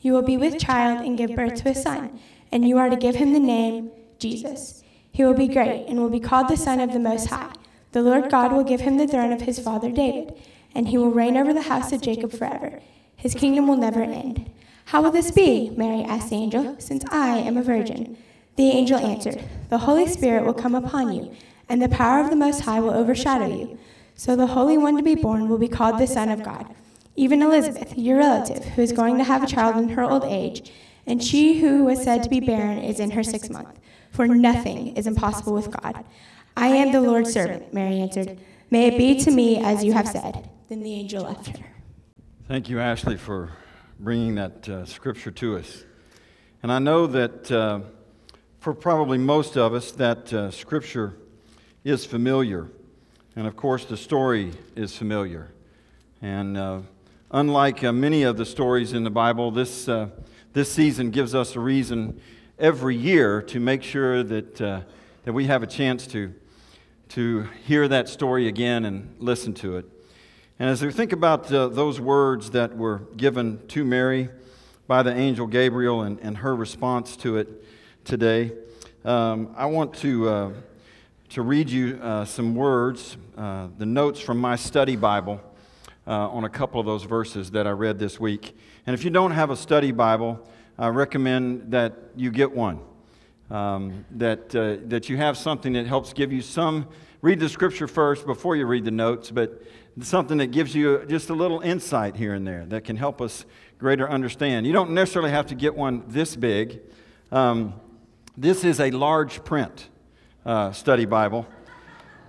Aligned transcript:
You 0.00 0.12
will 0.12 0.22
be 0.22 0.36
with 0.36 0.58
child 0.58 1.04
and 1.04 1.18
give 1.18 1.34
birth 1.34 1.62
to 1.62 1.70
a 1.70 1.74
son, 1.74 2.20
and 2.52 2.68
you 2.68 2.78
are 2.78 2.88
to 2.88 2.96
give 2.96 3.16
him 3.16 3.32
the 3.32 3.40
name 3.40 3.90
Jesus. 4.18 4.82
He 5.10 5.24
will 5.24 5.34
be 5.34 5.48
great 5.48 5.86
and 5.88 5.98
will 5.98 6.10
be 6.10 6.20
called 6.20 6.48
the 6.48 6.56
Son 6.56 6.80
of 6.80 6.92
the 6.92 7.00
Most 7.00 7.26
High. 7.26 7.52
The 7.92 8.02
Lord 8.02 8.30
God 8.30 8.52
will 8.52 8.62
give 8.62 8.82
him 8.82 8.96
the 8.96 9.08
throne 9.08 9.32
of 9.32 9.42
his 9.42 9.58
father 9.58 9.90
David, 9.90 10.34
and 10.74 10.88
he 10.88 10.98
will 10.98 11.10
reign 11.10 11.36
over 11.36 11.52
the 11.52 11.62
house 11.62 11.90
of 11.90 12.02
Jacob 12.02 12.32
forever. 12.32 12.80
His 13.16 13.34
kingdom 13.34 13.66
will 13.66 13.76
never 13.76 14.02
end. 14.02 14.48
How 14.84 15.02
will 15.02 15.10
this 15.10 15.32
be? 15.32 15.70
Mary 15.76 16.02
asked 16.04 16.30
the 16.30 16.36
angel, 16.36 16.76
since 16.78 17.04
I 17.10 17.38
am 17.38 17.56
a 17.56 17.62
virgin. 17.62 18.16
The 18.56 18.70
angel 18.70 18.98
answered, 18.98 19.42
The 19.70 19.78
Holy 19.78 20.06
Spirit 20.06 20.44
will 20.44 20.54
come 20.54 20.74
upon 20.74 21.12
you, 21.12 21.34
and 21.68 21.82
the 21.82 21.88
power 21.88 22.20
of 22.20 22.30
the 22.30 22.36
Most 22.36 22.60
High 22.60 22.80
will 22.80 22.94
overshadow 22.94 23.46
you. 23.46 23.78
So 24.14 24.36
the 24.36 24.46
Holy 24.48 24.78
One 24.78 24.96
to 24.96 25.02
be 25.02 25.14
born 25.14 25.48
will 25.48 25.58
be 25.58 25.68
called 25.68 25.98
the 25.98 26.06
Son 26.06 26.28
of 26.28 26.42
God. 26.42 26.74
Even 27.18 27.42
Elizabeth, 27.42 27.98
your 27.98 28.18
relative, 28.18 28.64
who 28.64 28.80
is 28.80 28.92
going 28.92 29.18
to 29.18 29.24
have 29.24 29.42
a 29.42 29.46
child 29.46 29.76
in 29.76 29.88
her 29.88 30.04
old 30.04 30.22
age, 30.22 30.70
and 31.04 31.20
she 31.20 31.58
who 31.58 31.84
was 31.84 32.00
said 32.00 32.22
to 32.22 32.28
be 32.28 32.38
barren 32.38 32.78
is 32.78 33.00
in 33.00 33.10
her 33.10 33.24
sixth 33.24 33.50
month. 33.50 33.80
For 34.12 34.28
nothing 34.28 34.96
is 34.96 35.08
impossible 35.08 35.52
with 35.52 35.68
God. 35.68 36.04
I 36.56 36.68
am 36.68 36.92
the 36.92 37.00
Lord's 37.00 37.32
servant, 37.32 37.74
Mary 37.74 37.98
answered. 37.98 38.38
May 38.70 38.86
it 38.86 38.98
be 38.98 39.18
to 39.24 39.32
me 39.32 39.58
as 39.58 39.82
you 39.82 39.94
have 39.94 40.06
said. 40.06 40.48
Then 40.68 40.84
the 40.84 40.94
angel 40.94 41.24
left 41.24 41.48
her. 41.48 41.66
Thank 42.46 42.68
you, 42.68 42.78
Ashley, 42.78 43.16
for 43.16 43.50
bringing 43.98 44.36
that 44.36 44.68
uh, 44.68 44.84
scripture 44.84 45.32
to 45.32 45.56
us. 45.56 45.84
And 46.62 46.70
I 46.70 46.78
know 46.78 47.08
that 47.08 47.50
uh, 47.50 47.80
for 48.60 48.72
probably 48.74 49.18
most 49.18 49.56
of 49.56 49.74
us, 49.74 49.90
that 49.92 50.32
uh, 50.32 50.52
scripture 50.52 51.16
is 51.82 52.04
familiar. 52.04 52.68
And 53.34 53.48
of 53.48 53.56
course, 53.56 53.84
the 53.86 53.96
story 53.96 54.52
is 54.76 54.96
familiar. 54.96 55.50
And 56.22 56.56
uh, 56.56 56.80
Unlike 57.30 57.84
uh, 57.84 57.92
many 57.92 58.22
of 58.22 58.38
the 58.38 58.46
stories 58.46 58.94
in 58.94 59.04
the 59.04 59.10
Bible, 59.10 59.50
this, 59.50 59.86
uh, 59.86 60.08
this 60.54 60.72
season 60.72 61.10
gives 61.10 61.34
us 61.34 61.56
a 61.56 61.60
reason 61.60 62.18
every 62.58 62.96
year 62.96 63.42
to 63.42 63.60
make 63.60 63.82
sure 63.82 64.22
that, 64.22 64.58
uh, 64.62 64.80
that 65.24 65.34
we 65.34 65.44
have 65.44 65.62
a 65.62 65.66
chance 65.66 66.06
to, 66.06 66.32
to 67.10 67.42
hear 67.66 67.86
that 67.86 68.08
story 68.08 68.48
again 68.48 68.86
and 68.86 69.14
listen 69.18 69.52
to 69.52 69.76
it. 69.76 69.84
And 70.58 70.70
as 70.70 70.82
we 70.82 70.90
think 70.90 71.12
about 71.12 71.52
uh, 71.52 71.68
those 71.68 72.00
words 72.00 72.52
that 72.52 72.74
were 72.74 73.02
given 73.18 73.60
to 73.68 73.84
Mary 73.84 74.30
by 74.86 75.02
the 75.02 75.14
angel 75.14 75.46
Gabriel 75.46 76.00
and, 76.00 76.18
and 76.20 76.38
her 76.38 76.56
response 76.56 77.14
to 77.18 77.36
it 77.36 77.62
today, 78.06 78.52
um, 79.04 79.54
I 79.54 79.66
want 79.66 79.92
to, 79.96 80.28
uh, 80.30 80.52
to 81.28 81.42
read 81.42 81.68
you 81.68 82.00
uh, 82.02 82.24
some 82.24 82.54
words, 82.54 83.18
the 83.36 83.84
notes 83.84 84.18
from 84.18 84.38
my 84.38 84.56
study 84.56 84.96
Bible 84.96 85.42
uh, 86.08 86.30
on 86.30 86.44
a 86.44 86.48
couple 86.48 86.80
of 86.80 86.86
those 86.86 87.04
verses 87.04 87.50
that 87.50 87.66
I 87.66 87.70
read 87.70 87.98
this 87.98 88.18
week. 88.18 88.56
And 88.86 88.94
if 88.94 89.04
you 89.04 89.10
don't 89.10 89.32
have 89.32 89.50
a 89.50 89.56
study 89.56 89.92
Bible, 89.92 90.48
I 90.78 90.88
recommend 90.88 91.70
that 91.72 91.92
you 92.16 92.30
get 92.30 92.50
one. 92.50 92.80
Um, 93.50 94.04
that, 94.12 94.54
uh, 94.54 94.76
that 94.88 95.08
you 95.08 95.16
have 95.16 95.36
something 95.36 95.72
that 95.74 95.86
helps 95.86 96.12
give 96.12 96.32
you 96.32 96.42
some, 96.42 96.86
read 97.22 97.40
the 97.40 97.48
scripture 97.48 97.88
first 97.88 98.26
before 98.26 98.56
you 98.56 98.66
read 98.66 98.84
the 98.84 98.90
notes, 98.90 99.30
but 99.30 99.62
something 100.02 100.38
that 100.38 100.48
gives 100.48 100.74
you 100.74 101.04
just 101.08 101.30
a 101.30 101.34
little 101.34 101.60
insight 101.60 102.16
here 102.16 102.34
and 102.34 102.46
there 102.46 102.66
that 102.66 102.84
can 102.84 102.96
help 102.96 103.20
us 103.22 103.46
greater 103.78 104.08
understand. 104.08 104.66
You 104.66 104.72
don't 104.72 104.90
necessarily 104.90 105.30
have 105.30 105.46
to 105.46 105.54
get 105.54 105.74
one 105.74 106.04
this 106.08 106.36
big. 106.36 106.80
Um, 107.32 107.74
this 108.36 108.64
is 108.64 108.80
a 108.80 108.90
large 108.90 109.42
print 109.44 109.88
uh, 110.44 110.72
study 110.72 111.06
Bible. 111.06 111.46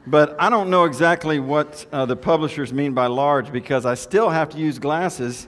But 0.07 0.35
I 0.39 0.49
don't 0.49 0.69
know 0.69 0.85
exactly 0.85 1.39
what 1.39 1.85
uh, 1.91 2.05
the 2.05 2.15
publishers 2.15 2.73
mean 2.73 2.93
by 2.93 3.07
large 3.07 3.51
because 3.51 3.85
I 3.85 3.95
still 3.95 4.29
have 4.29 4.49
to 4.49 4.57
use 4.57 4.79
glasses 4.79 5.47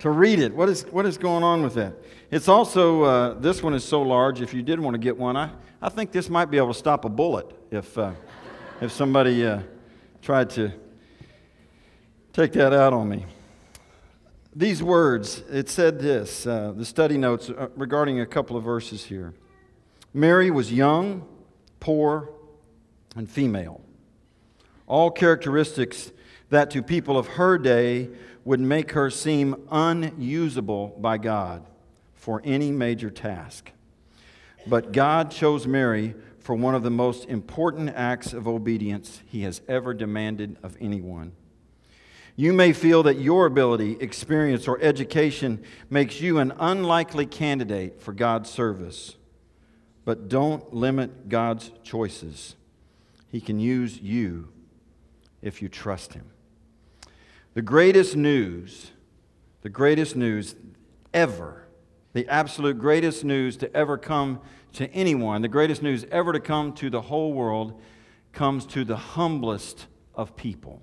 to 0.00 0.10
read 0.10 0.40
it. 0.40 0.52
What 0.54 0.68
is, 0.68 0.82
what 0.90 1.06
is 1.06 1.16
going 1.16 1.44
on 1.44 1.62
with 1.62 1.74
that? 1.74 1.94
It's 2.30 2.48
also, 2.48 3.02
uh, 3.02 3.34
this 3.34 3.62
one 3.62 3.72
is 3.72 3.84
so 3.84 4.02
large, 4.02 4.40
if 4.40 4.52
you 4.52 4.62
did 4.62 4.80
want 4.80 4.94
to 4.94 4.98
get 4.98 5.16
one, 5.16 5.36
I, 5.36 5.50
I 5.80 5.88
think 5.88 6.12
this 6.12 6.28
might 6.28 6.50
be 6.50 6.56
able 6.56 6.72
to 6.72 6.78
stop 6.78 7.04
a 7.04 7.08
bullet 7.08 7.46
if, 7.70 7.96
uh, 7.96 8.12
if 8.80 8.90
somebody 8.90 9.46
uh, 9.46 9.60
tried 10.20 10.50
to 10.50 10.72
take 12.32 12.52
that 12.52 12.72
out 12.72 12.92
on 12.92 13.08
me. 13.08 13.26
These 14.54 14.82
words, 14.82 15.44
it 15.50 15.68
said 15.70 15.98
this, 15.98 16.46
uh, 16.46 16.72
the 16.76 16.84
study 16.84 17.16
notes 17.16 17.48
uh, 17.48 17.68
regarding 17.76 18.20
a 18.20 18.26
couple 18.26 18.56
of 18.56 18.64
verses 18.64 19.04
here. 19.04 19.34
Mary 20.12 20.50
was 20.50 20.72
young, 20.72 21.26
poor, 21.80 22.28
and 23.16 23.30
female. 23.30 23.80
All 24.86 25.10
characteristics 25.10 26.12
that 26.50 26.70
to 26.70 26.82
people 26.82 27.16
of 27.16 27.26
her 27.28 27.58
day 27.58 28.10
would 28.44 28.60
make 28.60 28.92
her 28.92 29.10
seem 29.10 29.56
unusable 29.70 30.88
by 30.98 31.18
God 31.18 31.66
for 32.14 32.40
any 32.44 32.70
major 32.70 33.10
task. 33.10 33.70
But 34.66 34.92
God 34.92 35.30
chose 35.30 35.66
Mary 35.66 36.14
for 36.38 36.54
one 36.54 36.74
of 36.74 36.82
the 36.82 36.90
most 36.90 37.26
important 37.26 37.90
acts 37.90 38.32
of 38.32 38.48
obedience 38.48 39.22
he 39.26 39.42
has 39.42 39.62
ever 39.68 39.94
demanded 39.94 40.56
of 40.62 40.76
anyone. 40.80 41.32
You 42.34 42.52
may 42.52 42.72
feel 42.72 43.02
that 43.04 43.18
your 43.18 43.46
ability, 43.46 43.98
experience, 44.00 44.66
or 44.66 44.80
education 44.80 45.62
makes 45.90 46.20
you 46.20 46.38
an 46.38 46.52
unlikely 46.58 47.26
candidate 47.26 48.00
for 48.00 48.12
God's 48.12 48.50
service, 48.50 49.16
but 50.04 50.28
don't 50.28 50.72
limit 50.72 51.28
God's 51.28 51.70
choices. 51.84 52.56
He 53.32 53.40
can 53.40 53.58
use 53.58 53.98
you 53.98 54.50
if 55.40 55.62
you 55.62 55.68
trust 55.70 56.12
Him. 56.12 56.26
The 57.54 57.62
greatest 57.62 58.14
news, 58.14 58.92
the 59.62 59.70
greatest 59.70 60.14
news 60.14 60.54
ever, 61.14 61.66
the 62.12 62.28
absolute 62.28 62.78
greatest 62.78 63.24
news 63.24 63.56
to 63.56 63.74
ever 63.74 63.96
come 63.96 64.40
to 64.74 64.86
anyone, 64.92 65.40
the 65.40 65.48
greatest 65.48 65.82
news 65.82 66.04
ever 66.12 66.34
to 66.34 66.40
come 66.40 66.74
to 66.74 66.90
the 66.90 67.00
whole 67.00 67.32
world, 67.32 67.80
comes 68.32 68.66
to 68.66 68.84
the 68.84 68.98
humblest 68.98 69.86
of 70.14 70.36
people. 70.36 70.82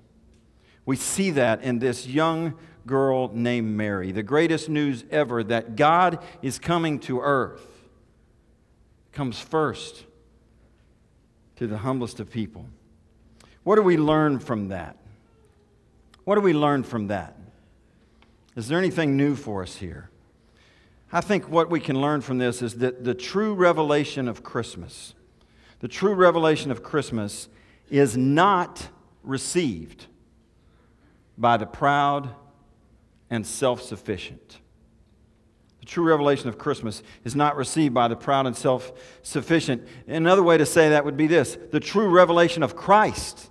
We 0.84 0.96
see 0.96 1.30
that 1.30 1.62
in 1.62 1.78
this 1.78 2.08
young 2.08 2.54
girl 2.84 3.30
named 3.32 3.76
Mary. 3.76 4.10
The 4.10 4.24
greatest 4.24 4.68
news 4.68 5.04
ever 5.12 5.44
that 5.44 5.76
God 5.76 6.18
is 6.42 6.58
coming 6.58 6.98
to 7.00 7.20
earth 7.20 7.64
comes 9.12 9.38
first 9.38 10.04
to 11.60 11.66
the 11.66 11.76
humblest 11.76 12.20
of 12.20 12.30
people. 12.30 12.64
What 13.64 13.76
do 13.76 13.82
we 13.82 13.98
learn 13.98 14.38
from 14.38 14.68
that? 14.68 14.96
What 16.24 16.36
do 16.36 16.40
we 16.40 16.54
learn 16.54 16.84
from 16.84 17.08
that? 17.08 17.36
Is 18.56 18.66
there 18.66 18.78
anything 18.78 19.14
new 19.14 19.36
for 19.36 19.62
us 19.62 19.76
here? 19.76 20.08
I 21.12 21.20
think 21.20 21.50
what 21.50 21.68
we 21.68 21.78
can 21.78 22.00
learn 22.00 22.22
from 22.22 22.38
this 22.38 22.62
is 22.62 22.76
that 22.76 23.04
the 23.04 23.12
true 23.12 23.52
revelation 23.52 24.26
of 24.26 24.42
Christmas, 24.42 25.12
the 25.80 25.88
true 25.88 26.14
revelation 26.14 26.70
of 26.70 26.82
Christmas 26.82 27.50
is 27.90 28.16
not 28.16 28.88
received 29.22 30.06
by 31.36 31.58
the 31.58 31.66
proud 31.66 32.30
and 33.28 33.46
self 33.46 33.82
sufficient. 33.82 34.59
The 35.80 35.86
true 35.86 36.04
revelation 36.04 36.48
of 36.48 36.58
Christmas 36.58 37.02
is 37.24 37.34
not 37.34 37.56
received 37.56 37.94
by 37.94 38.08
the 38.08 38.16
proud 38.16 38.46
and 38.46 38.56
self 38.56 38.92
sufficient. 39.22 39.86
Another 40.06 40.42
way 40.42 40.58
to 40.58 40.66
say 40.66 40.90
that 40.90 41.04
would 41.04 41.16
be 41.16 41.26
this 41.26 41.56
the 41.70 41.80
true 41.80 42.08
revelation 42.08 42.62
of 42.62 42.76
Christ, 42.76 43.50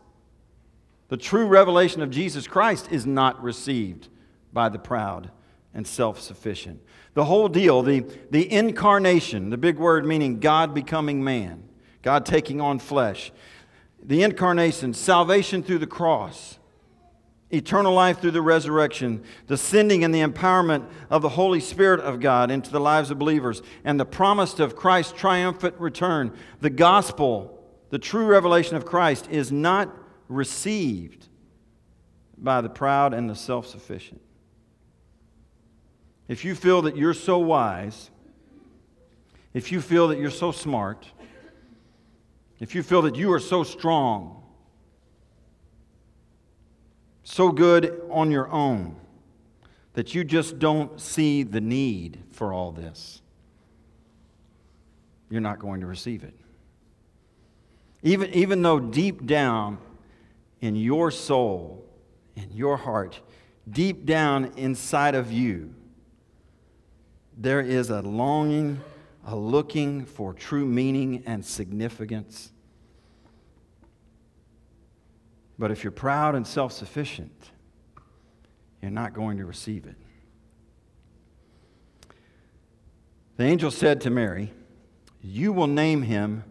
the 1.10 1.18
true 1.18 1.48
revelation 1.48 2.02
of 2.02 2.12
Jesus 2.12 2.48
Christ 2.48 2.92
is 2.92 3.06
not 3.06 3.42
received 3.42 4.10
by 4.54 4.70
the 4.70 4.80
proud 4.80 5.32
and 5.74 5.86
self 5.86 6.22
sufficient. 6.22 6.82
The 7.16 7.26
whole 7.26 7.50
deal, 7.50 7.82
the, 7.82 8.06
the 8.30 8.52
incarnation, 8.52 9.50
the 9.50 9.58
big 9.58 9.78
word 9.78 10.06
meaning 10.06 10.40
God 10.40 10.76
becoming 10.76 11.24
man, 11.24 11.68
God 12.04 12.26
taking 12.26 12.62
on 12.62 12.78
flesh, 12.78 13.32
the 14.02 14.22
incarnation, 14.22 14.94
salvation 14.94 15.64
through 15.64 15.80
the 15.80 15.88
cross 15.88 16.59
eternal 17.52 17.94
life 17.94 18.20
through 18.20 18.32
the 18.32 18.42
resurrection, 18.42 19.24
the 19.48 19.58
sending 19.58 20.04
and 20.04 20.14
the 20.14 20.22
empowerment 20.22 20.88
of 21.10 21.22
the 21.22 21.30
Holy 21.30 21.60
Spirit 21.60 22.00
of 22.00 22.20
God 22.20 22.52
into 22.52 22.72
the 22.72 22.80
lives 22.80 23.12
of 23.12 23.20
believers, 23.20 23.62
and 23.84 24.00
the 24.00 24.06
promise 24.06 24.60
of 24.60 24.76
Christ's 24.76 25.14
triumphant 25.14 25.76
return, 25.80 26.36
the 26.62 26.70
gospel, 26.70 27.64
the 27.90 28.00
true 28.00 28.26
revelation 28.26 28.76
of 28.76 28.86
Christ, 28.86 29.28
is 29.32 29.52
not 29.52 29.96
received 30.28 31.28
by 32.38 32.62
the 32.62 32.70
proud 32.70 33.14
and 33.14 33.30
the 33.30 33.36
self 33.36 33.68
sufficient. 33.68 34.22
If 36.28 36.46
you 36.46 36.54
feel 36.54 36.84
that 36.84 36.96
you're 36.96 37.16
so 37.16 37.40
wise 37.40 38.12
if 39.54 39.72
you 39.72 39.82
feel 39.82 40.10
that 40.10 40.20
you're 40.20 40.30
so 40.30 40.52
smart, 40.52 41.08
if 42.60 42.76
you 42.76 42.84
feel 42.84 43.02
that 43.04 43.16
you 43.16 43.32
are 43.34 43.40
so 43.40 43.64
strong, 43.64 44.44
so 47.24 47.52
good 47.52 48.02
on 48.10 48.32
your 48.32 48.50
own, 48.50 48.96
that 49.94 50.16
you 50.16 50.24
just 50.24 50.60
don't 50.60 51.00
see 51.00 51.44
the 51.44 51.62
need 51.62 52.24
for 52.32 52.54
all 52.54 52.72
this, 52.72 53.22
you're 55.30 55.42
not 55.42 55.60
going 55.60 55.82
to 55.82 55.88
receive 55.88 56.24
it. 56.24 56.34
Even, 58.02 58.34
even 58.34 58.62
though 58.62 58.80
deep 58.80 59.26
down 59.26 59.78
in 60.62 60.76
your 60.76 61.12
soul, 61.12 61.86
in 62.36 62.50
your 62.52 62.78
heart, 62.78 63.20
deep 63.70 64.06
down 64.06 64.54
inside 64.56 65.16
of 65.16 65.32
you, 65.32 65.74
there 67.38 67.62
is 67.62 67.90
a 67.90 68.02
longing, 68.02 68.82
a 69.26 69.36
looking 69.36 70.06
for 70.06 70.34
true 70.34 70.66
meaning 70.66 71.24
and 71.26 71.46
significance. 71.46 72.52
But 75.60 75.72
if 75.72 75.84
you're 75.84 75.92
proud 75.92 76.36
and 76.36 76.48
self 76.48 76.72
sufficient, 76.72 77.52
you're 78.82 78.90
not 78.90 79.14
going 79.14 79.38
to 79.38 79.46
receive 79.46 79.86
it. 79.86 79.96
The 83.36 83.44
angel 83.44 83.70
said 83.70 84.00
to 84.02 84.10
Mary, 84.10 84.54
You 85.22 85.52
will 85.52 85.68
name 85.68 86.04
him 86.04 86.46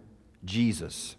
Jesus. 0.44 1.16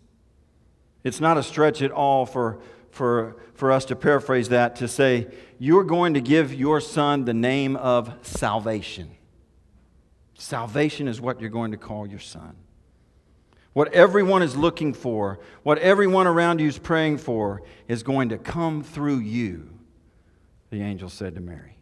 It's 1.03 1.19
not 1.19 1.37
a 1.37 1.43
stretch 1.43 1.81
at 1.81 1.91
all 1.91 2.27
for, 2.27 2.59
for, 2.91 3.37
for 3.55 3.71
us 3.71 3.85
to 3.85 3.95
paraphrase 3.95 4.49
that 4.49 4.75
to 4.77 4.87
say, 4.87 5.27
You're 5.57 5.83
going 5.83 6.13
to 6.13 6.21
give 6.21 6.53
your 6.53 6.79
son 6.79 7.25
the 7.25 7.33
name 7.33 7.75
of 7.75 8.13
salvation. 8.21 9.09
Salvation 10.35 11.07
is 11.07 11.19
what 11.19 11.41
you're 11.41 11.49
going 11.49 11.71
to 11.71 11.77
call 11.77 12.05
your 12.05 12.19
son. 12.19 12.55
What 13.79 13.93
everyone 13.93 14.43
is 14.43 14.57
looking 14.57 14.93
for, 14.93 15.39
what 15.63 15.77
everyone 15.77 16.27
around 16.27 16.59
you 16.59 16.67
is 16.67 16.77
praying 16.77 17.19
for, 17.19 17.63
is 17.87 18.03
going 18.03 18.27
to 18.27 18.37
come 18.37 18.83
through 18.83 19.19
you, 19.19 19.69
the 20.69 20.81
angel 20.81 21.07
said 21.07 21.35
to 21.35 21.39
Mary. 21.39 21.77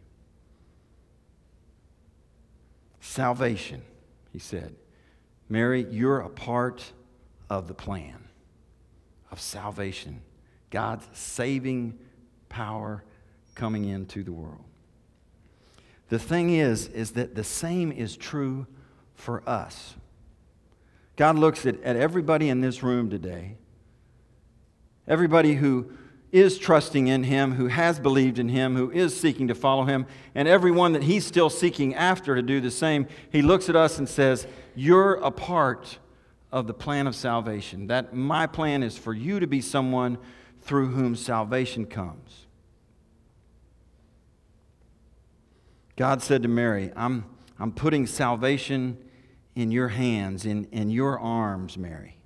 Salvation, 3.00 3.82
he 4.32 4.38
said. 4.38 4.76
Mary, 5.48 5.88
you're 5.90 6.20
a 6.20 6.28
part 6.28 6.92
of 7.50 7.66
the 7.66 7.74
plan 7.74 8.28
of 9.32 9.40
salvation, 9.40 10.22
God's 10.70 11.08
saving 11.14 11.98
power 12.48 13.02
coming 13.56 13.86
into 13.86 14.22
the 14.22 14.30
world. 14.30 14.62
The 16.10 16.20
thing 16.20 16.54
is, 16.54 16.86
is 16.86 17.10
that 17.14 17.34
the 17.34 17.42
same 17.42 17.90
is 17.90 18.16
true 18.16 18.68
for 19.16 19.42
us. 19.48 19.96
God 21.18 21.36
looks 21.36 21.66
at, 21.66 21.82
at 21.82 21.96
everybody 21.96 22.48
in 22.48 22.60
this 22.60 22.80
room 22.80 23.10
today, 23.10 23.56
everybody 25.08 25.54
who 25.56 25.90
is 26.30 26.58
trusting 26.58 27.08
in 27.08 27.24
Him, 27.24 27.54
who 27.54 27.66
has 27.66 27.98
believed 27.98 28.38
in 28.38 28.48
Him, 28.48 28.76
who 28.76 28.92
is 28.92 29.18
seeking 29.18 29.48
to 29.48 29.54
follow 29.56 29.84
Him, 29.84 30.06
and 30.36 30.46
everyone 30.46 30.92
that 30.92 31.02
He's 31.02 31.26
still 31.26 31.50
seeking 31.50 31.92
after 31.92 32.36
to 32.36 32.42
do 32.42 32.60
the 32.60 32.70
same. 32.70 33.08
He 33.32 33.42
looks 33.42 33.68
at 33.68 33.74
us 33.74 33.98
and 33.98 34.08
says, 34.08 34.46
You're 34.76 35.14
a 35.14 35.32
part 35.32 35.98
of 36.52 36.68
the 36.68 36.74
plan 36.74 37.08
of 37.08 37.16
salvation. 37.16 37.88
That 37.88 38.14
my 38.14 38.46
plan 38.46 38.84
is 38.84 38.96
for 38.96 39.12
you 39.12 39.40
to 39.40 39.48
be 39.48 39.60
someone 39.60 40.18
through 40.60 40.90
whom 40.90 41.16
salvation 41.16 41.84
comes. 41.86 42.46
God 45.96 46.22
said 46.22 46.42
to 46.42 46.48
Mary, 46.48 46.92
I'm, 46.94 47.24
I'm 47.58 47.72
putting 47.72 48.06
salvation 48.06 48.98
in 49.58 49.72
your 49.72 49.88
hands, 49.88 50.46
in, 50.46 50.66
in 50.70 50.88
your 50.88 51.18
arms, 51.18 51.76
Mary. 51.76 52.16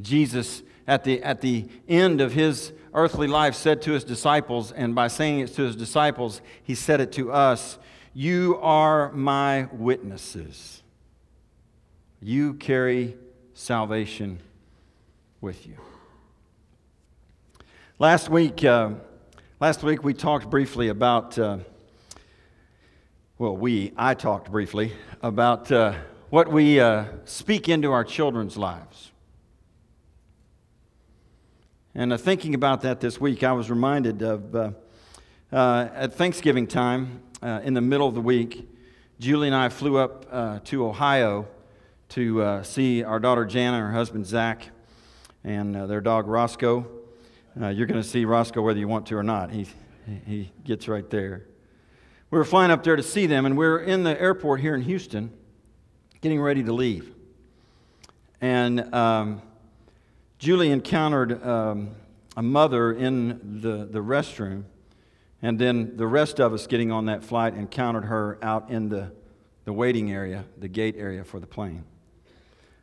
Jesus, 0.00 0.62
at 0.86 1.02
the, 1.02 1.20
at 1.20 1.40
the 1.40 1.66
end 1.88 2.20
of 2.20 2.32
his 2.32 2.72
earthly 2.92 3.26
life, 3.26 3.56
said 3.56 3.82
to 3.82 3.90
his 3.90 4.04
disciples, 4.04 4.70
and 4.70 4.94
by 4.94 5.08
saying 5.08 5.40
it 5.40 5.48
to 5.54 5.62
his 5.62 5.74
disciples, 5.74 6.40
he 6.62 6.76
said 6.76 7.00
it 7.00 7.10
to 7.14 7.32
us 7.32 7.76
You 8.12 8.56
are 8.62 9.10
my 9.10 9.66
witnesses. 9.72 10.84
You 12.22 12.54
carry 12.54 13.16
salvation 13.52 14.38
with 15.40 15.66
you. 15.66 15.74
Last 17.98 18.28
week, 18.28 18.62
uh, 18.62 18.90
last 19.58 19.82
week 19.82 20.04
we 20.04 20.14
talked 20.14 20.48
briefly 20.48 20.86
about. 20.86 21.36
Uh, 21.36 21.58
well, 23.36 23.56
we, 23.56 23.92
I 23.96 24.14
talked 24.14 24.52
briefly 24.52 24.92
about 25.20 25.72
uh, 25.72 25.94
what 26.30 26.46
we 26.46 26.78
uh, 26.78 27.06
speak 27.24 27.68
into 27.68 27.90
our 27.90 28.04
children's 28.04 28.56
lives. 28.56 29.10
And 31.96 32.12
uh, 32.12 32.16
thinking 32.16 32.54
about 32.54 32.82
that 32.82 33.00
this 33.00 33.20
week, 33.20 33.42
I 33.42 33.50
was 33.50 33.70
reminded 33.70 34.22
of 34.22 34.54
uh, 34.54 34.70
uh, 35.52 35.88
at 35.94 36.14
Thanksgiving 36.14 36.68
time, 36.68 37.22
uh, 37.42 37.60
in 37.64 37.74
the 37.74 37.80
middle 37.80 38.06
of 38.06 38.14
the 38.14 38.20
week, 38.20 38.68
Julie 39.18 39.48
and 39.48 39.56
I 39.56 39.68
flew 39.68 39.96
up 39.96 40.64
to 40.66 40.86
Ohio 40.86 41.48
to 42.10 42.62
see 42.62 43.02
our 43.02 43.18
daughter 43.18 43.44
Jana 43.44 43.80
her 43.80 43.92
husband 43.92 44.26
Zach 44.26 44.68
and 45.42 45.74
their 45.74 46.00
dog 46.00 46.28
Roscoe. 46.28 46.86
you're 47.56 47.86
going 47.86 48.00
to 48.00 48.08
see 48.08 48.24
Roscoe 48.24 48.62
whether 48.62 48.78
you 48.78 48.86
want 48.86 49.06
to 49.06 49.16
or 49.16 49.24
not. 49.24 49.50
He, 49.50 49.66
he 50.24 50.52
gets 50.64 50.86
right 50.86 51.08
there. 51.10 51.46
We 52.34 52.38
were 52.38 52.44
flying 52.44 52.72
up 52.72 52.82
there 52.82 52.96
to 52.96 53.02
see 53.04 53.26
them, 53.26 53.46
and 53.46 53.56
we 53.56 53.64
are 53.64 53.78
in 53.78 54.02
the 54.02 54.20
airport 54.20 54.60
here 54.60 54.74
in 54.74 54.82
Houston, 54.82 55.30
getting 56.20 56.40
ready 56.40 56.64
to 56.64 56.72
leave. 56.72 57.14
And 58.40 58.92
um, 58.92 59.40
Julie 60.40 60.72
encountered 60.72 61.40
um, 61.46 61.90
a 62.36 62.42
mother 62.42 62.92
in 62.92 63.60
the, 63.60 63.84
the 63.88 64.00
restroom, 64.00 64.64
and 65.42 65.60
then 65.60 65.96
the 65.96 66.08
rest 66.08 66.40
of 66.40 66.52
us 66.52 66.66
getting 66.66 66.90
on 66.90 67.06
that 67.06 67.22
flight 67.22 67.54
encountered 67.54 68.06
her 68.06 68.36
out 68.42 68.68
in 68.68 68.88
the, 68.88 69.12
the 69.64 69.72
waiting 69.72 70.10
area, 70.10 70.44
the 70.58 70.66
gate 70.66 70.96
area 70.98 71.22
for 71.22 71.38
the 71.38 71.46
plane. 71.46 71.84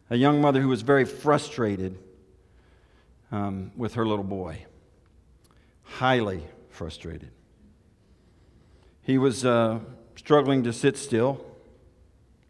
A 0.09 0.15
young 0.15 0.39
mother 0.39 0.61
who 0.61 0.69
was 0.69 0.81
very 0.81 1.03
frustrated 1.03 1.99
um, 3.33 3.73
with 3.75 3.95
her 3.95 4.05
little 4.05 4.23
boy, 4.23 4.65
highly 5.83 6.41
frustrated. 6.69 7.31
He 9.03 9.17
was 9.17 9.45
uh, 9.45 9.79
struggling 10.15 10.63
to 10.63 10.73
sit 10.73 10.97
still, 10.97 11.45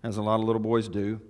as 0.04 0.18
a 0.18 0.22
lot 0.22 0.40
of 0.40 0.46
little 0.46 0.62
boys 0.62 0.88
do. 0.88 1.22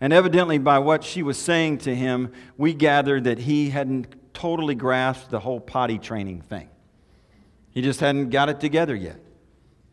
And 0.00 0.12
evidently, 0.12 0.58
by 0.58 0.78
what 0.78 1.02
she 1.02 1.22
was 1.22 1.38
saying 1.38 1.78
to 1.78 1.94
him, 1.94 2.32
we 2.58 2.74
gathered 2.74 3.24
that 3.24 3.38
he 3.38 3.70
hadn't 3.70 4.14
totally 4.34 4.74
grasped 4.74 5.30
the 5.30 5.40
whole 5.40 5.60
potty 5.60 5.98
training 5.98 6.42
thing. 6.42 6.68
He 7.70 7.80
just 7.80 8.00
hadn't 8.00 8.30
got 8.30 8.48
it 8.48 8.60
together 8.60 8.94
yet. 8.94 9.18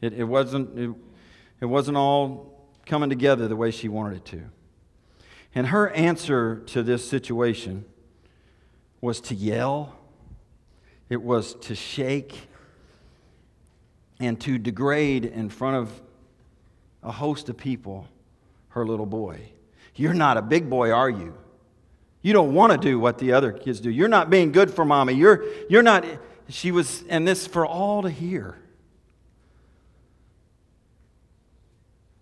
It, 0.02 0.14
it, 0.14 0.26
wasn't, 0.26 0.78
it, 0.78 0.92
it 1.62 1.66
wasn't 1.66 1.96
all 1.96 2.70
coming 2.86 3.10
together 3.10 3.48
the 3.48 3.56
way 3.56 3.72
she 3.72 3.88
wanted 3.88 4.18
it 4.18 4.26
to. 4.26 4.42
And 5.56 5.68
her 5.68 5.90
answer 5.92 6.58
to 6.68 6.84
this 6.84 7.08
situation 7.08 7.86
was 9.00 9.22
to 9.22 9.36
yell, 9.36 9.96
it 11.10 11.22
was 11.22 11.54
to 11.56 11.76
shake, 11.76 12.48
and 14.24 14.40
to 14.40 14.58
degrade 14.58 15.26
in 15.26 15.50
front 15.50 15.76
of 15.76 16.02
a 17.04 17.12
host 17.12 17.50
of 17.50 17.58
people 17.58 18.08
her 18.70 18.86
little 18.86 19.06
boy. 19.06 19.42
You're 19.96 20.14
not 20.14 20.38
a 20.38 20.42
big 20.42 20.70
boy, 20.70 20.92
are 20.92 21.10
you? 21.10 21.34
You 22.22 22.32
don't 22.32 22.54
want 22.54 22.72
to 22.72 22.78
do 22.78 23.00
what 23.00 23.18
the 23.18 23.34
other 23.34 23.52
kids 23.52 23.82
do. 23.82 23.92
You're 23.92 24.08
not 24.08 24.30
being 24.30 24.54
good 24.54 24.72
for 24.72 24.86
mommy. 24.86 25.14
You're, 25.14 25.44
you're 25.70 25.84
not. 25.84 26.06
She 26.48 26.72
was, 26.72 27.04
and 27.10 27.28
this 27.28 27.46
for 27.46 27.66
all 27.66 28.04
to 28.04 28.10
hear. 28.10 28.58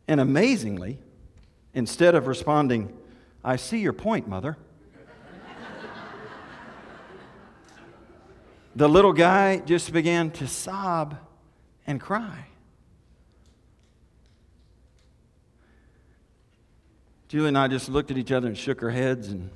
And 0.08 0.20
amazingly, 0.20 0.98
instead 1.74 2.16
of 2.16 2.26
responding, 2.26 2.98
I 3.44 3.58
see 3.58 3.80
your 3.80 3.94
point, 3.94 4.28
mother, 4.28 4.58
the 8.76 8.90
little 8.90 9.14
guy 9.14 9.60
just 9.60 9.94
began 9.94 10.32
to 10.32 10.48
sob 10.48 11.18
and 11.88 12.00
cry. 12.00 12.46
Julie 17.28 17.48
and 17.48 17.58
I 17.58 17.68
just 17.68 17.88
looked 17.88 18.12
at 18.12 18.18
each 18.18 18.32
other 18.32 18.48
and 18.48 18.58
shook 18.58 18.84
our 18.84 18.90
heads, 18.90 19.30
and 19.30 19.50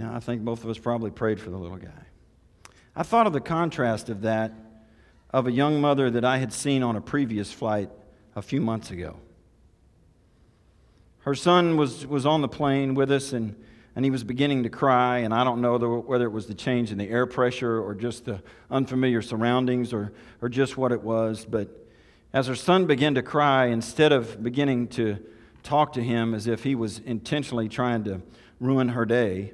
I 0.00 0.20
think 0.20 0.42
both 0.42 0.64
of 0.64 0.70
us 0.70 0.78
probably 0.78 1.10
prayed 1.10 1.40
for 1.40 1.50
the 1.50 1.56
little 1.56 1.76
guy. 1.76 1.90
I 2.96 3.04
thought 3.04 3.26
of 3.28 3.32
the 3.32 3.40
contrast 3.40 4.08
of 4.08 4.22
that 4.22 4.52
of 5.30 5.46
a 5.46 5.52
young 5.52 5.80
mother 5.80 6.10
that 6.10 6.24
I 6.24 6.38
had 6.38 6.52
seen 6.52 6.82
on 6.82 6.96
a 6.96 7.00
previous 7.00 7.52
flight 7.52 7.90
a 8.34 8.42
few 8.42 8.60
months 8.60 8.90
ago. 8.90 9.16
Her 11.20 11.34
son 11.34 11.76
was, 11.76 12.06
was 12.06 12.24
on 12.24 12.40
the 12.40 12.48
plane 12.48 12.94
with 12.94 13.12
us, 13.12 13.32
and 13.32 13.54
and 13.98 14.04
he 14.04 14.12
was 14.12 14.22
beginning 14.22 14.62
to 14.62 14.70
cry. 14.70 15.18
And 15.18 15.34
I 15.34 15.42
don't 15.42 15.60
know 15.60 15.76
whether 15.76 16.24
it 16.24 16.30
was 16.30 16.46
the 16.46 16.54
change 16.54 16.92
in 16.92 16.98
the 16.98 17.10
air 17.10 17.26
pressure 17.26 17.80
or 17.82 17.96
just 17.96 18.26
the 18.26 18.40
unfamiliar 18.70 19.20
surroundings 19.20 19.92
or, 19.92 20.12
or 20.40 20.48
just 20.48 20.76
what 20.76 20.92
it 20.92 21.02
was, 21.02 21.44
but 21.44 21.68
As 22.32 22.46
her 22.46 22.54
son 22.54 22.86
began 22.86 23.16
to 23.16 23.22
cry, 23.22 23.66
instead 23.66 24.12
of 24.12 24.40
beginning 24.40 24.86
to 24.90 25.18
talk 25.64 25.94
to 25.94 26.00
him 26.00 26.32
as 26.32 26.46
if 26.46 26.62
he 26.62 26.76
was 26.76 27.00
intentionally 27.00 27.68
trying 27.68 28.04
to 28.04 28.22
ruin 28.60 28.90
her 28.90 29.04
day, 29.04 29.52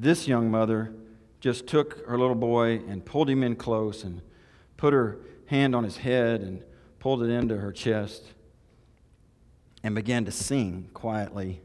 this 0.00 0.26
young 0.26 0.50
mother 0.50 0.92
just 1.38 1.68
took 1.68 2.04
her 2.08 2.18
little 2.18 2.34
boy 2.34 2.80
and 2.88 3.04
pulled 3.04 3.30
him 3.30 3.44
in 3.44 3.54
close 3.54 4.02
and 4.02 4.20
put 4.76 4.92
her 4.92 5.18
hand 5.46 5.76
on 5.76 5.84
his 5.84 5.98
head 5.98 6.40
and 6.40 6.64
pulled 6.98 7.22
it 7.22 7.30
into 7.30 7.58
her 7.58 7.70
chest 7.70 8.32
and 9.82 9.94
began 9.94 10.24
to 10.24 10.30
sing 10.30 10.88
quietly 10.94 11.60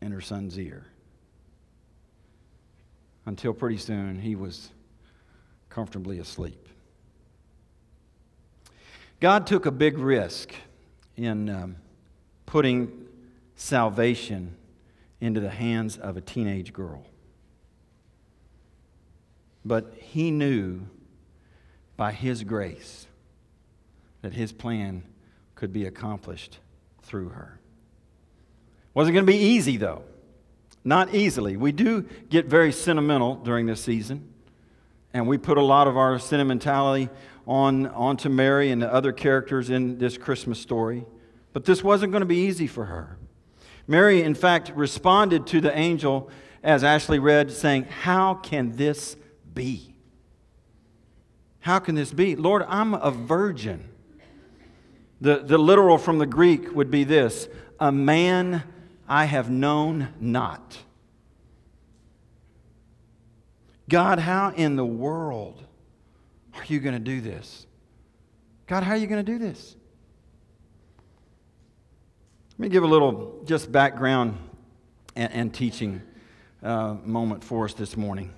in 0.00 0.12
her 0.12 0.20
son's 0.20 0.58
ear 0.58 0.86
until 3.24 3.52
pretty 3.52 3.78
soon 3.78 4.18
he 4.18 4.34
was 4.34 4.70
comfortably 5.68 6.18
asleep. 6.18 6.68
God 9.20 9.46
took 9.46 9.66
a 9.66 9.70
big 9.70 9.98
risk 9.98 10.52
in 11.16 11.48
um, 11.48 11.76
putting 12.44 13.06
salvation 13.54 14.56
into 15.20 15.40
the 15.40 15.50
hands 15.50 15.96
of 15.96 16.16
a 16.16 16.20
teenage 16.20 16.72
girl. 16.72 17.06
But 19.64 19.94
he 19.96 20.32
knew 20.32 20.82
by 21.96 22.10
his 22.10 22.42
grace 22.42 23.06
that 24.22 24.32
his 24.32 24.52
plan 24.52 25.04
could 25.54 25.72
be 25.72 25.86
accomplished 25.86 26.58
through 27.02 27.30
her. 27.30 27.60
Wasn't 28.94 29.14
going 29.14 29.26
to 29.26 29.32
be 29.32 29.38
easy, 29.38 29.76
though. 29.76 30.02
Not 30.84 31.14
easily. 31.14 31.56
We 31.56 31.72
do 31.72 32.02
get 32.28 32.46
very 32.46 32.72
sentimental 32.72 33.36
during 33.36 33.66
this 33.66 33.82
season, 33.82 34.32
and 35.14 35.28
we 35.28 35.38
put 35.38 35.56
a 35.56 35.62
lot 35.62 35.86
of 35.86 35.96
our 35.96 36.18
sentimentality 36.18 37.08
on 37.46 37.86
onto 37.86 38.28
Mary 38.28 38.70
and 38.70 38.82
the 38.82 38.92
other 38.92 39.12
characters 39.12 39.70
in 39.70 39.98
this 39.98 40.16
Christmas 40.16 40.58
story. 40.58 41.04
But 41.52 41.64
this 41.64 41.84
wasn't 41.84 42.12
going 42.12 42.20
to 42.20 42.26
be 42.26 42.46
easy 42.46 42.66
for 42.66 42.86
her. 42.86 43.18
Mary, 43.86 44.22
in 44.22 44.34
fact, 44.34 44.72
responded 44.74 45.46
to 45.48 45.60
the 45.60 45.76
angel, 45.76 46.30
as 46.62 46.84
Ashley 46.84 47.18
read, 47.18 47.50
saying, 47.50 47.84
How 47.84 48.34
can 48.34 48.76
this 48.76 49.16
be? 49.54 49.94
How 51.60 51.78
can 51.78 51.94
this 51.94 52.12
be? 52.12 52.34
Lord, 52.36 52.64
I'm 52.68 52.94
a 52.94 53.10
virgin. 53.10 53.88
The, 55.22 55.38
the 55.38 55.56
literal 55.56 55.98
from 55.98 56.18
the 56.18 56.26
Greek 56.26 56.74
would 56.74 56.90
be 56.90 57.04
this 57.04 57.46
a 57.78 57.92
man 57.92 58.64
I 59.08 59.26
have 59.26 59.48
known 59.48 60.08
not. 60.18 60.78
God, 63.88 64.18
how 64.18 64.50
in 64.50 64.74
the 64.74 64.84
world 64.84 65.62
are 66.54 66.64
you 66.66 66.80
going 66.80 66.94
to 66.94 67.00
do 67.00 67.20
this? 67.20 67.68
God, 68.66 68.82
how 68.82 68.92
are 68.92 68.96
you 68.96 69.06
going 69.06 69.24
to 69.24 69.32
do 69.32 69.38
this? 69.38 69.76
Let 72.58 72.58
me 72.58 72.68
give 72.68 72.82
a 72.82 72.88
little 72.88 73.44
just 73.44 73.70
background 73.70 74.36
and, 75.14 75.32
and 75.32 75.54
teaching 75.54 76.02
uh, 76.64 76.96
moment 77.04 77.44
for 77.44 77.64
us 77.66 77.74
this 77.74 77.96
morning. 77.96 78.32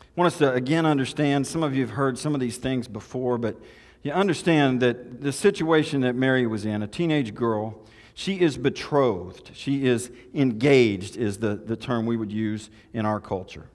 I 0.00 0.04
want 0.16 0.32
us 0.32 0.38
to 0.38 0.52
again 0.52 0.84
understand, 0.84 1.46
some 1.46 1.62
of 1.62 1.76
you 1.76 1.82
have 1.82 1.90
heard 1.90 2.18
some 2.18 2.34
of 2.34 2.40
these 2.40 2.56
things 2.56 2.88
before, 2.88 3.38
but 3.38 3.56
you 4.04 4.12
understand 4.12 4.80
that 4.80 5.22
the 5.22 5.32
situation 5.32 6.02
that 6.02 6.14
Mary 6.14 6.46
was 6.46 6.66
in, 6.66 6.82
a 6.82 6.86
teenage 6.86 7.34
girl, 7.34 7.80
she 8.12 8.38
is 8.38 8.58
betrothed. 8.58 9.50
She 9.54 9.86
is 9.86 10.10
engaged, 10.34 11.16
is 11.16 11.38
the, 11.38 11.56
the 11.56 11.74
term 11.74 12.04
we 12.04 12.16
would 12.16 12.30
use 12.30 12.68
in 12.92 13.06
our 13.06 13.18
culture. 13.18 13.66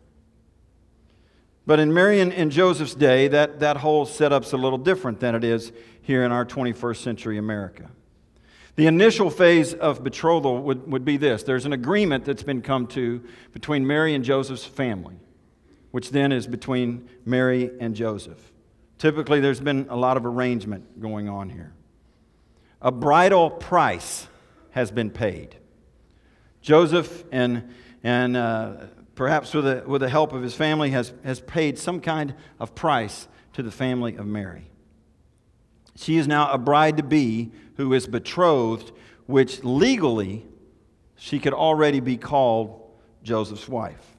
But 1.66 1.80
in 1.80 1.94
Mary 1.94 2.22
and, 2.22 2.32
and 2.32 2.52
Joseph's 2.52 2.94
day, 2.94 3.28
that, 3.28 3.60
that 3.60 3.78
whole 3.78 4.06
setup's 4.06 4.54
a 4.54 4.58
little 4.58 4.78
different 4.78 5.20
than 5.20 5.34
it 5.34 5.44
is 5.44 5.72
here 6.02 6.24
in 6.24 6.32
our 6.32 6.46
21st 6.46 6.98
century 6.98 7.38
America. 7.38 7.90
The 8.76 8.86
initial 8.86 9.32
phase 9.32 9.74
of 9.74 10.04
betrothal 10.04 10.62
would, 10.62 10.90
would 10.92 11.04
be 11.04 11.18
this 11.18 11.44
there's 11.44 11.66
an 11.66 11.74
agreement 11.74 12.24
that's 12.24 12.44
been 12.44 12.62
come 12.62 12.88
to 12.88 13.22
between 13.52 13.86
Mary 13.86 14.14
and 14.14 14.24
Joseph's 14.24 14.64
family, 14.64 15.16
which 15.92 16.12
then 16.12 16.32
is 16.32 16.48
between 16.48 17.10
Mary 17.26 17.72
and 17.80 17.96
Joseph. 17.96 18.52
Typically, 19.00 19.40
there's 19.40 19.62
been 19.62 19.88
a 19.90 19.96
lot 19.96 20.18
of 20.18 20.26
arrangement 20.26 21.00
going 21.02 21.30
on 21.30 21.50
here. 21.50 21.74
A 22.82 22.92
bridal 22.92 23.50
price 23.50 24.28
has 24.72 24.92
been 24.92 25.10
paid. 25.10 25.56
Joseph, 26.62 27.24
and, 27.32 27.74
and 28.04 28.36
uh, 28.36 28.74
perhaps 29.16 29.54
with 29.54 29.64
the, 29.64 29.84
with 29.88 30.02
the 30.02 30.10
help 30.10 30.34
of 30.34 30.44
his 30.44 30.54
family, 30.54 30.90
has, 30.90 31.14
has 31.24 31.40
paid 31.40 31.80
some 31.80 32.02
kind 32.02 32.36
of 32.60 32.76
price 32.76 33.30
to 33.54 33.64
the 33.64 33.72
family 33.72 34.18
of 34.18 34.28
Mary. 34.28 34.70
She 35.96 36.18
is 36.18 36.28
now 36.28 36.52
a 36.52 36.58
bride 36.58 36.98
to 36.98 37.04
be 37.04 37.52
who 37.78 37.94
is 37.94 38.06
betrothed, 38.06 38.92
which 39.28 39.64
legally 39.64 40.46
she 41.16 41.40
could 41.40 41.54
already 41.54 42.02
be 42.02 42.18
called 42.18 42.82
Joseph's 43.24 43.70
wife. 43.70 44.18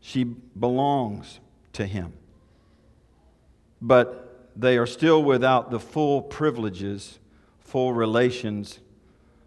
She 0.00 0.24
belongs 0.24 1.40
to 1.72 1.86
him 1.86 2.12
but 3.86 4.50
they 4.56 4.76
are 4.78 4.86
still 4.86 5.22
without 5.22 5.70
the 5.70 5.78
full 5.78 6.20
privileges, 6.20 7.20
full 7.60 7.92
relations 7.92 8.80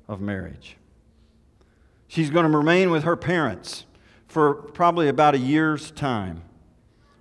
of 0.08 0.22
marriage. 0.22 0.78
She's 2.08 2.30
going 2.30 2.50
to 2.50 2.58
remain 2.58 2.90
with 2.90 3.04
her 3.04 3.18
parents 3.18 3.86
for 4.28 4.54
probably 4.54 5.10
about 5.10 5.36
a 5.36 5.38
year's 5.38 5.92
time 5.92 6.44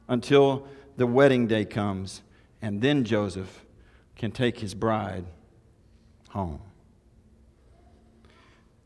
until 0.07 0.69
the 0.97 1.09
wedding 1.09 1.49
day 1.49 1.65
comes, 1.65 2.23
and 2.63 2.81
then 2.81 3.03
Joseph 3.03 3.65
can 4.15 4.31
take 4.31 4.61
his 4.61 4.75
bride 4.75 5.25
home. 6.31 6.61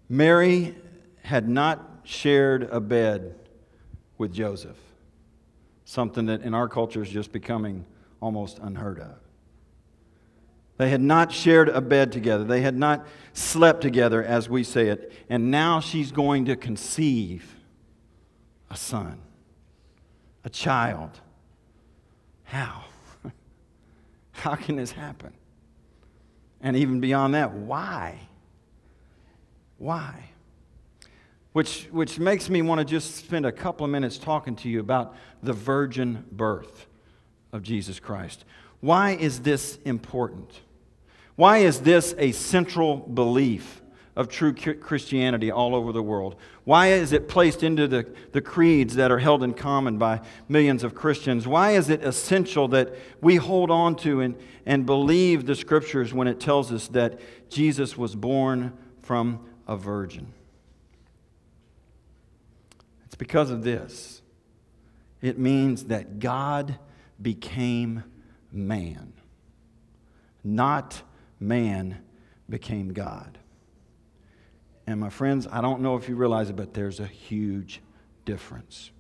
Mary 0.09 0.75
had 1.23 1.49
not 1.51 2.01
shared 2.05 2.63
a 2.65 2.81
bed 2.81 3.35
with 4.17 4.33
Joseph, 4.33 4.79
something 5.85 6.27
that 6.27 6.41
in 6.41 6.55
our 6.55 6.69
culture 6.69 7.03
is 7.03 7.11
just 7.11 7.31
becoming 7.31 7.85
almost 8.23 8.61
unheard 8.61 9.01
of. 9.01 9.19
They 10.79 10.89
had 10.89 11.03
not 11.03 11.33
shared 11.33 11.69
a 11.69 11.81
bed 11.81 12.13
together. 12.13 12.45
They 12.45 12.63
had 12.63 12.77
not 12.77 13.07
slept 13.35 13.83
together, 13.83 14.23
as 14.23 14.49
we 14.49 14.65
say 14.65 14.89
it. 14.89 15.13
And 15.29 15.51
now 15.51 15.81
she's 15.81 16.13
going 16.13 16.47
to 16.47 16.57
conceive 16.57 17.57
a 18.71 18.77
son, 18.77 19.21
a 20.45 20.51
child. 20.51 21.21
How? 22.45 22.85
How 24.33 24.55
can 24.55 24.77
this 24.77 24.93
happen? 24.93 25.33
And 26.63 26.77
even 26.77 27.01
beyond 27.01 27.35
that, 27.35 27.53
why? 27.53 28.19
Why? 29.79 30.31
Which, 31.53 31.89
which 31.91 32.19
makes 32.19 32.49
me 32.49 32.63
want 32.63 32.79
to 32.79 32.85
just 32.85 33.17
spend 33.17 33.45
a 33.45 33.53
couple 33.53 33.85
of 33.85 33.91
minutes 33.91 34.17
talking 34.17 34.57
to 34.57 34.69
you 34.69 34.81
about 34.81 35.15
the 35.43 35.53
virgin 35.53 36.25
birth 36.33 36.87
of 37.53 37.63
Jesus 37.63 38.01
Christ. 38.01 38.45
Why 38.81 39.13
is 39.13 39.41
this 39.41 39.79
important? 39.85 40.61
Why 41.37 41.59
is 41.59 41.81
this 41.81 42.15
a 42.19 42.33
central 42.33 42.97
belief 42.97 43.81
of 44.15 44.29
true 44.29 44.53
Christianity 44.53 45.51
all 45.51 45.75
over 45.75 45.93
the 45.93 46.03
world? 46.03 46.37
Why 46.65 46.89
is 46.89 47.13
it 47.13 47.29
placed 47.29 47.63
into 47.63 47.89
the, 47.89 48.07
the 48.33 48.41
creeds 48.41 48.97
that 48.97 49.11
are 49.11 49.19
held 49.19 49.43
in 49.43 49.55
common 49.55 49.99
by 49.99 50.21
millions 50.49 50.85
of 50.85 50.95
Christians? 50.95 51.47
Why 51.47 51.73
is 51.73 51.89
it 51.89 52.03
essential 52.03 52.69
that 52.69 52.95
we 53.21 53.37
hold 53.37 53.71
on 53.71 53.97
to 53.97 54.21
and, 54.21 54.37
and 54.67 54.85
believe 54.85 55.47
the 55.47 55.55
scriptures 55.55 56.13
when 56.13 56.29
it 56.29 56.41
tells 56.41 56.71
us 56.71 56.89
that 56.89 57.21
Jesus 57.49 57.97
was 57.97 58.15
born 58.15 58.77
from 59.01 59.41
a 59.67 59.77
virgin? 59.77 60.33
It's 63.07 63.15
because 63.15 63.51
of 63.51 63.65
this. 63.65 64.21
It 65.23 65.39
means 65.39 65.85
that 65.85 66.19
God 66.19 66.79
became 67.21 68.05
man, 68.51 69.13
not 70.43 71.03
man 71.39 71.99
became 72.49 72.93
God. 72.93 73.39
And 74.87 74.99
my 75.01 75.11
friends, 75.11 75.47
I 75.51 75.61
don't 75.61 75.81
know 75.81 75.97
if 75.97 76.09
you 76.09 76.17
realize 76.17 76.51
it, 76.51 76.57
but 76.57 76.75
there's 76.75 77.01
a 77.01 77.07
huge 77.07 77.81
difference. 78.25 78.91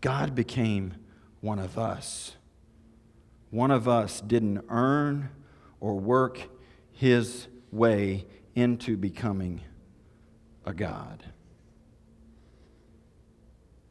God 0.00 0.34
became 0.34 0.94
one 1.40 1.58
of 1.58 1.78
us. 1.78 2.36
One 3.50 3.70
of 3.70 3.88
us 3.88 4.20
didn't 4.20 4.64
earn 4.68 5.30
or 5.80 5.98
work 5.98 6.40
his 6.92 7.48
way 7.70 8.26
into 8.54 8.96
becoming 8.96 9.60
a 10.64 10.72
God. 10.72 11.24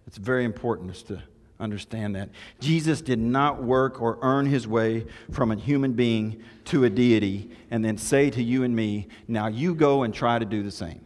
It's 0.08 0.18
very 0.18 0.46
important 0.46 0.96
to 1.08 1.22
understand 1.62 2.16
that. 2.16 2.30
Jesus 2.60 3.02
did 3.02 3.20
not 3.20 3.64
work 3.64 4.02
or 4.02 4.18
earn 4.22 4.46
his 4.46 4.68
way 4.68 5.06
from 5.32 5.52
a 5.52 5.56
human 5.56 5.94
being 5.94 6.44
to 6.66 6.84
a 6.84 6.90
deity 6.90 7.52
and 7.70 7.86
then 7.86 7.98
say 7.98 8.30
to 8.32 8.44
you 8.44 8.64
and 8.64 8.76
me, 8.76 9.08
now 9.28 9.48
you 9.48 9.74
go 9.74 10.04
and 10.04 10.14
try 10.14 10.40
to 10.40 10.46
do 10.46 10.64
the 10.64 10.72
same. 10.72 11.06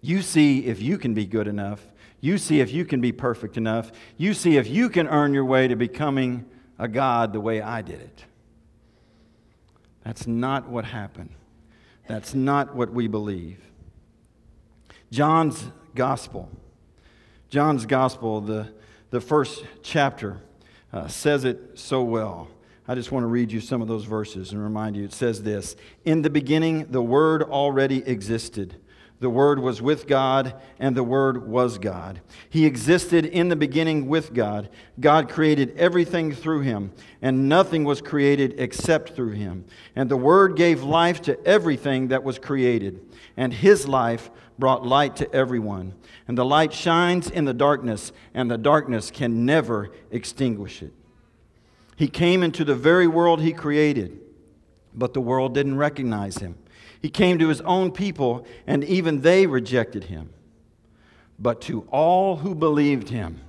You 0.00 0.22
see 0.22 0.66
if 0.66 0.80
you 0.80 0.98
can 0.98 1.14
be 1.14 1.26
good 1.26 1.48
enough. 1.48 1.84
You 2.20 2.38
see 2.38 2.60
if 2.60 2.72
you 2.72 2.84
can 2.84 3.00
be 3.00 3.12
perfect 3.12 3.56
enough. 3.56 3.90
You 4.16 4.34
see 4.34 4.56
if 4.56 4.68
you 4.68 4.88
can 4.88 5.08
earn 5.08 5.34
your 5.34 5.44
way 5.44 5.68
to 5.68 5.76
becoming 5.76 6.44
a 6.78 6.86
God 6.86 7.32
the 7.32 7.40
way 7.40 7.60
I 7.60 7.82
did 7.82 8.00
it. 8.00 8.24
That's 10.04 10.26
not 10.26 10.68
what 10.68 10.84
happened. 10.84 11.30
That's 12.06 12.34
not 12.34 12.76
what 12.76 12.92
we 12.92 13.08
believe. 13.08 13.60
John's 15.10 15.70
gospel, 15.94 16.48
John's 17.48 17.86
gospel, 17.86 18.40
the, 18.40 18.72
the 19.10 19.20
first 19.20 19.64
chapter, 19.82 20.40
uh, 20.92 21.06
says 21.06 21.44
it 21.44 21.78
so 21.78 22.02
well. 22.02 22.48
I 22.88 22.94
just 22.94 23.12
want 23.12 23.22
to 23.22 23.28
read 23.28 23.52
you 23.52 23.60
some 23.60 23.82
of 23.82 23.88
those 23.88 24.04
verses 24.04 24.52
and 24.52 24.62
remind 24.62 24.96
you. 24.96 25.04
It 25.04 25.12
says 25.12 25.42
this 25.42 25.76
In 26.04 26.22
the 26.22 26.30
beginning, 26.30 26.86
the 26.90 27.02
Word 27.02 27.42
already 27.42 27.98
existed. 28.06 28.76
The 29.18 29.30
Word 29.30 29.60
was 29.60 29.80
with 29.80 30.06
God, 30.06 30.54
and 30.78 30.94
the 30.94 31.02
Word 31.02 31.48
was 31.48 31.78
God. 31.78 32.20
He 32.50 32.66
existed 32.66 33.24
in 33.24 33.48
the 33.48 33.56
beginning 33.56 34.08
with 34.08 34.34
God. 34.34 34.68
God 35.00 35.30
created 35.30 35.74
everything 35.78 36.32
through 36.32 36.60
him, 36.60 36.92
and 37.22 37.48
nothing 37.48 37.84
was 37.84 38.02
created 38.02 38.56
except 38.58 39.10
through 39.10 39.32
him. 39.32 39.64
And 39.94 40.10
the 40.10 40.18
Word 40.18 40.54
gave 40.54 40.82
life 40.82 41.22
to 41.22 41.42
everything 41.46 42.08
that 42.08 42.24
was 42.24 42.38
created, 42.38 43.00
and 43.36 43.52
his 43.52 43.86
life 43.86 44.30
brought 44.58 44.86
light 44.86 45.16
to 45.16 45.32
everyone. 45.34 45.94
And 46.26 46.36
the 46.36 46.44
light 46.44 46.72
shines 46.72 47.30
in 47.30 47.44
the 47.44 47.54
darkness, 47.54 48.12
and 48.34 48.50
the 48.50 48.58
darkness 48.58 49.10
can 49.10 49.44
never 49.44 49.90
extinguish 50.10 50.82
it. 50.82 50.92
He 51.96 52.08
came 52.08 52.42
into 52.42 52.64
the 52.64 52.74
very 52.74 53.06
world 53.06 53.40
he 53.40 53.52
created, 53.52 54.18
but 54.94 55.14
the 55.14 55.20
world 55.20 55.54
didn't 55.54 55.76
recognize 55.76 56.38
him. 56.38 56.56
He 57.00 57.10
came 57.10 57.38
to 57.38 57.48
his 57.48 57.60
own 57.62 57.92
people, 57.92 58.46
and 58.66 58.82
even 58.84 59.20
they 59.20 59.46
rejected 59.46 60.04
him. 60.04 60.30
But 61.38 61.60
to 61.62 61.82
all 61.90 62.36
who 62.36 62.54
believed 62.54 63.10
him 63.10 63.40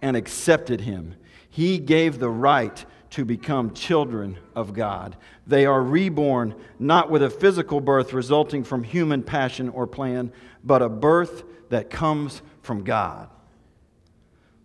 and 0.00 0.16
accepted 0.16 0.82
him, 0.82 1.14
he 1.48 1.78
gave 1.78 2.18
the 2.18 2.30
right 2.30 2.84
to 3.10 3.24
become 3.24 3.72
children 3.72 4.38
of 4.54 4.72
God. 4.72 5.16
They 5.46 5.66
are 5.66 5.82
reborn 5.82 6.54
not 6.78 7.10
with 7.10 7.22
a 7.22 7.30
physical 7.30 7.80
birth 7.80 8.12
resulting 8.12 8.64
from 8.64 8.82
human 8.82 9.22
passion 9.22 9.68
or 9.68 9.86
plan, 9.86 10.32
but 10.64 10.82
a 10.82 10.88
birth 10.88 11.44
that 11.70 11.90
comes 11.90 12.42
from 12.62 12.84
God. 12.84 13.28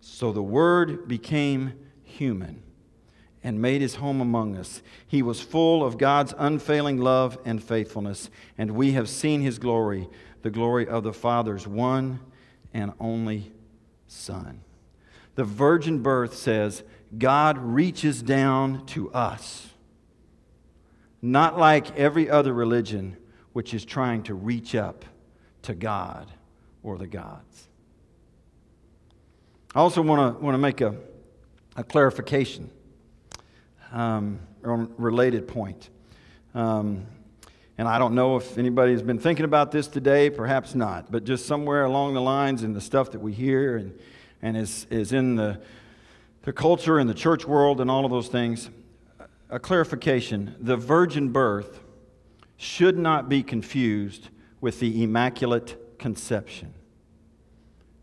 So 0.00 0.32
the 0.32 0.42
Word 0.42 1.06
became 1.08 1.72
human 2.02 2.62
and 3.44 3.60
made 3.60 3.80
his 3.80 3.96
home 3.96 4.20
among 4.20 4.56
us. 4.56 4.82
He 5.06 5.22
was 5.22 5.40
full 5.40 5.84
of 5.84 5.98
God's 5.98 6.34
unfailing 6.38 6.98
love 6.98 7.38
and 7.44 7.62
faithfulness, 7.62 8.30
and 8.56 8.72
we 8.72 8.92
have 8.92 9.08
seen 9.08 9.40
his 9.40 9.58
glory, 9.58 10.08
the 10.42 10.50
glory 10.50 10.86
of 10.86 11.02
the 11.02 11.12
Father's 11.12 11.66
one 11.66 12.20
and 12.72 12.92
only 13.00 13.52
Son. 14.06 14.60
The 15.34 15.44
virgin 15.44 16.02
birth 16.02 16.36
says 16.36 16.82
God 17.16 17.58
reaches 17.58 18.22
down 18.22 18.86
to 18.86 19.12
us, 19.12 19.68
not 21.20 21.58
like 21.58 21.96
every 21.98 22.30
other 22.30 22.52
religion 22.52 23.16
which 23.52 23.74
is 23.74 23.84
trying 23.84 24.22
to 24.24 24.34
reach 24.34 24.74
up 24.74 25.04
to 25.62 25.74
God 25.74 26.30
or 26.82 26.96
the 26.96 27.06
gods. 27.06 27.68
I 29.74 29.80
also 29.80 30.02
want 30.02 30.38
to, 30.38 30.44
want 30.44 30.54
to 30.54 30.58
make 30.58 30.80
a, 30.80 30.94
a 31.76 31.84
clarification 31.84 32.70
um, 33.92 34.40
on 34.64 34.80
a 34.80 35.02
related 35.02 35.48
point. 35.48 35.90
Um, 36.54 37.06
and 37.78 37.88
I 37.88 37.98
don't 37.98 38.14
know 38.14 38.36
if 38.36 38.58
anybody 38.58 38.92
has 38.92 39.02
been 39.02 39.18
thinking 39.18 39.44
about 39.44 39.70
this 39.70 39.86
today, 39.86 40.30
perhaps 40.30 40.74
not, 40.74 41.10
but 41.10 41.24
just 41.24 41.46
somewhere 41.46 41.84
along 41.84 42.14
the 42.14 42.20
lines 42.20 42.62
in 42.62 42.74
the 42.74 42.80
stuff 42.80 43.12
that 43.12 43.20
we 43.20 43.32
hear 43.32 43.76
and, 43.76 43.98
and 44.40 44.56
is, 44.56 44.86
is 44.90 45.12
in 45.12 45.36
the, 45.36 45.60
the 46.42 46.52
culture 46.52 46.98
and 46.98 47.08
the 47.08 47.14
church 47.14 47.46
world 47.46 47.80
and 47.80 47.90
all 47.90 48.04
of 48.04 48.10
those 48.10 48.28
things, 48.28 48.70
a 49.50 49.58
clarification 49.58 50.56
the 50.60 50.76
virgin 50.76 51.30
birth 51.30 51.80
should 52.56 52.98
not 52.98 53.28
be 53.28 53.42
confused 53.42 54.28
with 54.60 54.80
the 54.80 55.02
immaculate 55.02 55.98
conception. 55.98 56.74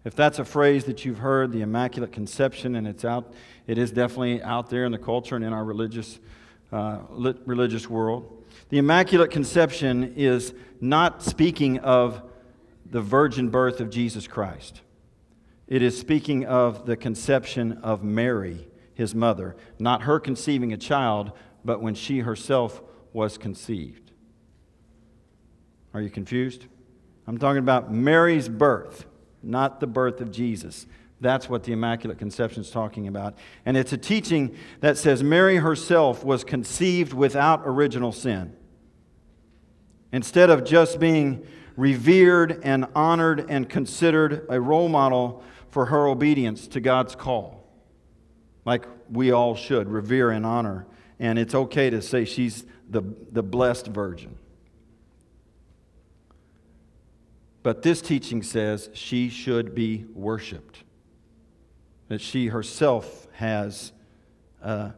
If 0.06 0.16
that's 0.16 0.40
a 0.40 0.46
phrase 0.46 0.86
that 0.86 1.04
you've 1.04 1.20
heard, 1.20 1.52
the 1.52 1.62
Immaculate 1.62 2.12
Conception, 2.12 2.76
and 2.76 2.88
it's 2.88 3.04
out, 3.04 3.34
it 3.68 3.78
is 3.78 3.92
definitely 3.92 4.42
out 4.42 4.70
there 4.70 4.86
in 4.86 4.92
the 4.92 4.98
culture 4.98 5.36
and 5.36 5.44
in 5.44 5.52
our 5.52 5.64
religious, 5.64 6.20
uh, 6.72 7.00
religious 7.46 7.90
world. 7.90 8.46
The 8.70 8.78
Immaculate 8.78 9.30
Conception 9.30 10.14
is 10.16 10.54
not 10.80 11.22
speaking 11.22 11.80
of 11.80 12.22
the 12.90 13.02
virgin 13.02 13.50
birth 13.50 13.82
of 13.82 13.90
Jesus 13.90 14.26
Christ. 14.26 14.82
It 15.70 15.82
is 15.82 15.98
speaking 15.98 16.46
of 16.46 16.86
the 16.86 16.98
conception 16.98 17.80
of 17.82 18.04
Mary, 18.04 18.68
his 18.94 19.16
mother, 19.16 19.56
not 19.80 20.02
her 20.02 20.20
conceiving 20.20 20.74
a 20.74 20.78
child, 20.78 21.32
but 21.64 21.82
when 21.82 21.96
she 21.96 22.20
herself 22.20 22.82
was 23.14 23.38
conceived. 23.38 24.12
Are 25.94 26.02
you 26.02 26.10
confused? 26.10 26.66
I'm 27.26 27.38
talking 27.38 27.60
about 27.60 27.94
Mary's 27.94 28.50
birth 28.50 29.06
not 29.42 29.80
the 29.80 29.88
birth 29.88 30.22
of 30.22 30.32
Jesus. 30.32 30.86
That's 31.22 31.50
what 31.50 31.64
the 31.64 31.74
Immaculate 31.74 32.18
Conception 32.18 32.62
is 32.62 32.72
talking 32.72 33.08
about. 33.08 33.38
And 33.66 33.76
it's 33.76 33.94
a 33.94 33.98
teaching 33.98 34.56
that 34.80 34.98
says 34.98 35.22
Mary 35.22 35.58
herself 35.58 36.24
was 36.24 36.44
conceived 36.44 37.14
without 37.14 37.62
original 37.66 38.12
sin. 38.12 38.56
Instead 40.12 40.50
of 40.50 40.64
just 40.64 41.00
being 41.00 41.46
revered 41.76 42.60
and 42.64 42.86
honored 42.96 43.46
and 43.50 43.70
considered 43.70 44.46
a 44.50 44.60
role 44.60 44.90
model 44.90 45.44
for 45.72 45.86
her 45.88 46.08
obedience 46.08 46.68
to 46.68 46.80
God's 46.80 47.16
call, 47.16 47.68
like 48.66 48.86
we 49.10 49.32
all 49.32 49.56
should 49.56 49.88
revere 49.88 50.32
and 50.32 50.46
honor. 50.46 50.86
And 51.20 51.38
it's 51.38 51.54
okay 51.54 51.90
to 51.90 52.02
say 52.02 52.26
she's 52.26 52.64
the, 52.90 53.02
the 53.32 53.44
blessed 53.44 53.88
virgin. 53.88 54.38
But 57.62 57.82
this 57.82 58.02
teaching 58.02 58.42
says 58.42 58.90
she 58.94 59.30
should 59.30 59.76
be 59.76 60.06
worshiped, 60.14 60.84
that 62.08 62.22
she 62.22 62.48
herself 62.48 63.28
has 63.34 63.92
a, 64.62 64.94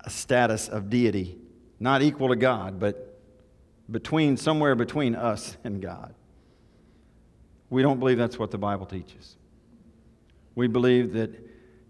a 0.00 0.10
status 0.10 0.68
of 0.68 0.90
deity, 0.90 1.38
not 1.78 2.02
equal 2.02 2.28
to 2.28 2.36
God, 2.36 2.80
but 2.80 3.20
between 3.90 4.36
somewhere 4.36 4.74
between 4.74 5.14
us 5.14 5.56
and 5.64 5.80
God. 5.80 6.14
We 7.70 7.82
don't 7.82 7.98
believe 7.98 8.18
that's 8.18 8.38
what 8.38 8.50
the 8.50 8.58
Bible 8.58 8.86
teaches. 8.86 9.36
We 10.58 10.66
believe 10.66 11.12
that 11.12 11.30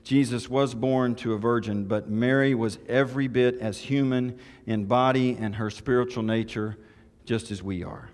Jesus 0.05 0.51
was 0.51 0.75
born 0.75 1.15
to 1.15 1.33
a 1.33 1.39
virgin, 1.39 1.87
but 1.87 2.11
Mary 2.11 2.55
was 2.55 2.79
every 2.87 3.27
bit 3.27 3.59
as 3.61 3.79
human 3.79 4.39
in 4.67 4.85
body 4.85 5.39
and 5.41 5.55
her 5.55 5.71
spiritual 5.71 6.23
nature, 6.23 6.77
just 7.25 7.51
as 7.51 7.63
we 7.63 7.83
are. 7.83 8.11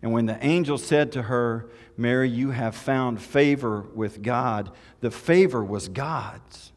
And 0.00 0.14
when 0.14 0.24
the 0.24 0.42
angel 0.42 0.78
said 0.78 1.12
to 1.12 1.24
her, 1.24 1.68
Mary, 1.98 2.30
you 2.30 2.52
have 2.52 2.74
found 2.74 3.20
favor 3.20 3.82
with 3.94 4.22
God, 4.22 4.70
the 5.00 5.10
favor 5.10 5.62
was 5.62 5.88
God's. 5.88 6.72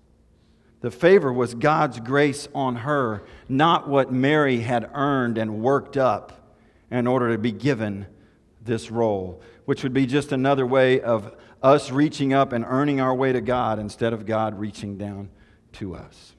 The 0.82 0.92
favor 0.92 1.32
was 1.32 1.54
God's 1.54 2.02
grace 2.02 2.50
on 2.54 2.76
her, 2.76 3.24
not 3.48 3.88
what 3.88 4.12
Mary 4.12 4.60
had 4.60 4.92
earned 4.94 5.38
and 5.38 5.62
worked 5.62 5.96
up 5.96 6.54
in 6.92 7.08
order 7.08 7.32
to 7.32 7.38
be 7.38 7.54
given 7.54 8.08
this 8.64 8.90
role, 8.90 9.42
which 9.66 9.84
would 9.84 9.94
be 9.94 10.06
just 10.06 10.32
another 10.32 10.66
way 10.66 11.02
of 11.02 11.36
us 11.62 11.92
reaching 11.92 12.34
up 12.34 12.54
and 12.54 12.66
earning 12.68 13.00
our 13.00 13.14
way 13.14 13.32
to 13.32 13.42
God 13.42 13.80
instead 13.80 14.14
of 14.14 14.26
God 14.26 14.60
reaching 14.60 14.98
down 14.98 15.30
to 15.74 15.96
us. 15.96 16.34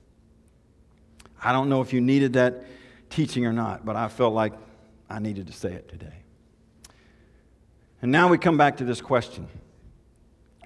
I 1.43 1.53
don't 1.53 1.69
know 1.69 1.81
if 1.81 1.93
you 1.93 2.01
needed 2.01 2.35
that 2.35 2.65
teaching 3.11 3.47
or 3.47 3.53
not, 3.53 3.85
but 3.85 3.97
I 3.97 4.09
felt 4.09 4.35
like 4.35 4.55
I 5.09 5.19
needed 5.19 5.47
to 5.47 5.53
say 5.53 5.73
it 5.73 5.89
today. 5.89 6.25
And 8.03 8.11
now 8.11 8.29
we 8.29 8.39
come 8.39 8.59
back 8.59 8.79
to 8.79 8.85
this 8.85 9.01
question. 9.01 9.49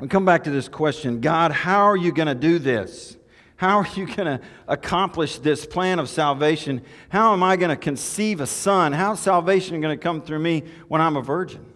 We 0.01 0.09
come 0.09 0.25
back 0.25 0.45
to 0.45 0.51
this 0.51 0.69
question 0.69 1.21
God, 1.21 1.53
how 1.53 1.85
are 1.85 1.97
you 1.97 2.13
going 2.13 2.29
to 2.29 2.35
do 2.35 2.59
this? 2.59 3.18
How 3.59 3.79
are 3.81 3.89
you 3.97 4.07
going 4.07 4.39
to 4.39 4.41
accomplish 4.69 5.41
this 5.41 5.67
plan 5.67 5.99
of 5.99 6.09
salvation? 6.09 6.81
How 7.09 7.33
am 7.33 7.43
I 7.43 7.57
going 7.57 7.71
to 7.71 7.77
conceive 7.77 8.41
a 8.41 8.47
son? 8.47 8.93
How's 8.93 9.19
salvation 9.19 9.81
going 9.81 9.99
to 9.99 10.01
come 10.01 10.23
through 10.23 10.39
me 10.39 10.63
when 10.87 11.01
I'm 11.01 11.17
a 11.17 11.23
virgin? 11.23 11.67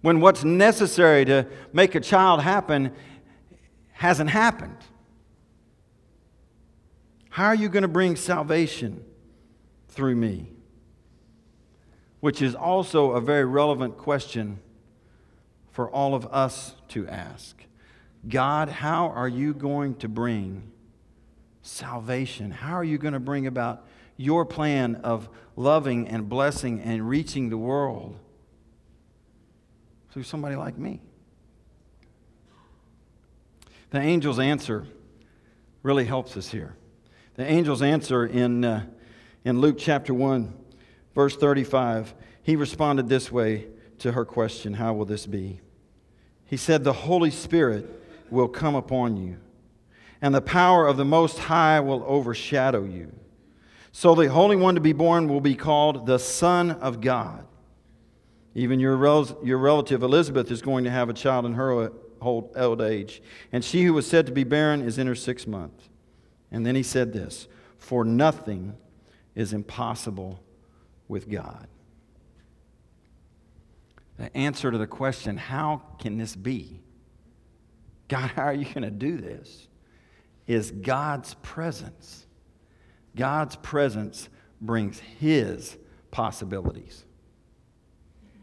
When 0.00 0.20
what's 0.20 0.44
necessary 0.44 1.26
to 1.26 1.46
make 1.74 1.94
a 1.94 2.00
child 2.00 2.40
happen 2.40 2.90
hasn't 3.92 4.30
happened? 4.30 4.78
How 7.28 7.48
are 7.48 7.54
you 7.54 7.68
going 7.68 7.82
to 7.82 7.88
bring 7.88 8.16
salvation 8.16 9.04
through 9.88 10.16
me? 10.16 10.52
Which 12.20 12.40
is 12.40 12.54
also 12.54 13.10
a 13.10 13.20
very 13.20 13.44
relevant 13.44 13.98
question 13.98 14.58
for 15.70 15.90
all 15.90 16.14
of 16.14 16.24
us 16.32 16.76
to 16.88 17.06
ask 17.08 17.62
God, 18.26 18.70
how 18.70 19.08
are 19.08 19.28
you 19.28 19.52
going 19.52 19.96
to 19.96 20.08
bring 20.08 20.70
salvation? 21.64 22.50
How 22.50 22.74
are 22.74 22.84
you 22.84 22.98
going 22.98 23.14
to 23.14 23.20
bring 23.20 23.46
about 23.46 23.84
your 24.16 24.44
plan 24.44 24.96
of 24.96 25.28
loving 25.56 26.06
and 26.08 26.28
blessing 26.28 26.80
and 26.80 27.08
reaching 27.08 27.48
the 27.48 27.58
world 27.58 28.16
through 30.12 30.22
somebody 30.22 30.54
like 30.54 30.78
me? 30.78 31.00
The 33.90 33.98
angel's 33.98 34.38
answer 34.38 34.86
really 35.82 36.04
helps 36.04 36.36
us 36.36 36.48
here. 36.48 36.76
The 37.34 37.44
angel's 37.44 37.82
answer 37.82 38.26
in, 38.26 38.64
uh, 38.64 38.86
in 39.44 39.60
Luke 39.60 39.76
chapter 39.78 40.14
1, 40.14 40.52
verse 41.14 41.36
35, 41.36 42.14
he 42.42 42.56
responded 42.56 43.08
this 43.08 43.32
way 43.32 43.66
to 43.98 44.12
her 44.12 44.24
question 44.24 44.74
How 44.74 44.92
will 44.92 45.04
this 45.04 45.26
be? 45.26 45.60
He 46.44 46.56
said, 46.56 46.84
The 46.84 46.92
Holy 46.92 47.30
Spirit 47.30 47.88
will 48.30 48.48
come 48.48 48.74
upon 48.74 49.16
you, 49.16 49.38
and 50.24 50.34
the 50.34 50.40
power 50.40 50.86
of 50.86 50.96
the 50.96 51.04
Most 51.04 51.38
High 51.38 51.80
will 51.80 52.02
overshadow 52.06 52.82
you. 52.84 53.12
So 53.92 54.14
the 54.14 54.30
Holy 54.30 54.56
One 54.56 54.74
to 54.74 54.80
be 54.80 54.94
born 54.94 55.28
will 55.28 55.42
be 55.42 55.54
called 55.54 56.06
the 56.06 56.18
Son 56.18 56.70
of 56.70 57.02
God. 57.02 57.46
Even 58.54 58.80
your, 58.80 58.96
rel- 58.96 59.38
your 59.44 59.58
relative 59.58 60.02
Elizabeth 60.02 60.50
is 60.50 60.62
going 60.62 60.84
to 60.84 60.90
have 60.90 61.10
a 61.10 61.12
child 61.12 61.44
in 61.44 61.52
her 61.52 61.92
old 62.22 62.80
age, 62.80 63.22
and 63.52 63.62
she 63.62 63.82
who 63.82 63.92
was 63.92 64.06
said 64.06 64.24
to 64.24 64.32
be 64.32 64.44
barren 64.44 64.80
is 64.80 64.96
in 64.96 65.06
her 65.06 65.14
sixth 65.14 65.46
month. 65.46 65.90
And 66.50 66.64
then 66.64 66.74
he 66.74 66.82
said 66.82 67.12
this 67.12 67.46
For 67.76 68.02
nothing 68.02 68.78
is 69.34 69.52
impossible 69.52 70.40
with 71.06 71.28
God. 71.28 71.66
The 74.16 74.34
answer 74.34 74.70
to 74.70 74.78
the 74.78 74.86
question, 74.86 75.36
How 75.36 75.82
can 75.98 76.16
this 76.16 76.34
be? 76.34 76.80
God, 78.08 78.30
how 78.30 78.44
are 78.44 78.54
you 78.54 78.64
going 78.64 78.84
to 78.84 78.90
do 78.90 79.18
this? 79.18 79.68
Is 80.46 80.70
God's 80.70 81.34
presence. 81.34 82.26
God's 83.16 83.56
presence 83.56 84.28
brings 84.60 84.98
His 84.98 85.76
possibilities. 86.10 87.04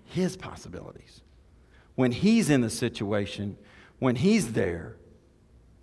His 0.06 0.36
possibilities. 0.36 1.22
When 1.96 2.12
He's 2.12 2.50
in 2.50 2.62
the 2.62 2.70
situation, 2.70 3.58
when 4.00 4.16
He's 4.16 4.54
there, 4.54 4.96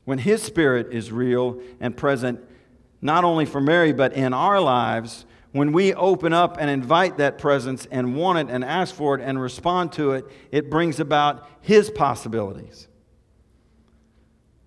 when 0.05 0.19
His 0.19 0.43
Spirit 0.43 0.93
is 0.93 1.13
real 1.13 1.61
and 1.81 1.97
present, 1.97 2.41
not 3.01 3.25
only 3.25 3.45
for 3.45 3.61
Mary, 3.61 3.93
but 3.93 4.13
in 4.13 4.33
our 4.33 4.61
lives, 4.61 5.25
when 5.53 5.73
we 5.73 5.95
open 5.95 6.33
up 6.33 6.57
and 6.61 6.69
invite 6.69 7.19
that 7.19 7.39
presence 7.39 7.87
and 7.91 8.17
want 8.17 8.39
it 8.39 8.53
and 8.53 8.65
ask 8.65 8.95
for 8.95 9.15
it 9.15 9.21
and 9.23 9.41
respond 9.41 9.93
to 9.93 10.13
it, 10.13 10.25
it 10.51 10.71
brings 10.71 11.01
about 11.01 11.49
His 11.61 11.91
possibilities. 11.91 12.89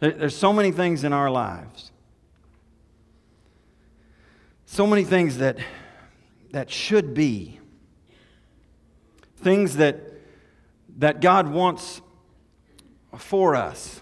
There's 0.01 0.35
so 0.35 0.51
many 0.51 0.71
things 0.71 1.03
in 1.03 1.13
our 1.13 1.29
lives, 1.29 1.91
so 4.65 4.87
many 4.87 5.03
things 5.03 5.37
that, 5.37 5.59
that 6.51 6.71
should 6.71 7.13
be, 7.13 7.59
things 9.37 9.77
that, 9.77 10.01
that 10.97 11.21
God 11.21 11.47
wants 11.47 12.01
for 13.15 13.55
us 13.55 14.01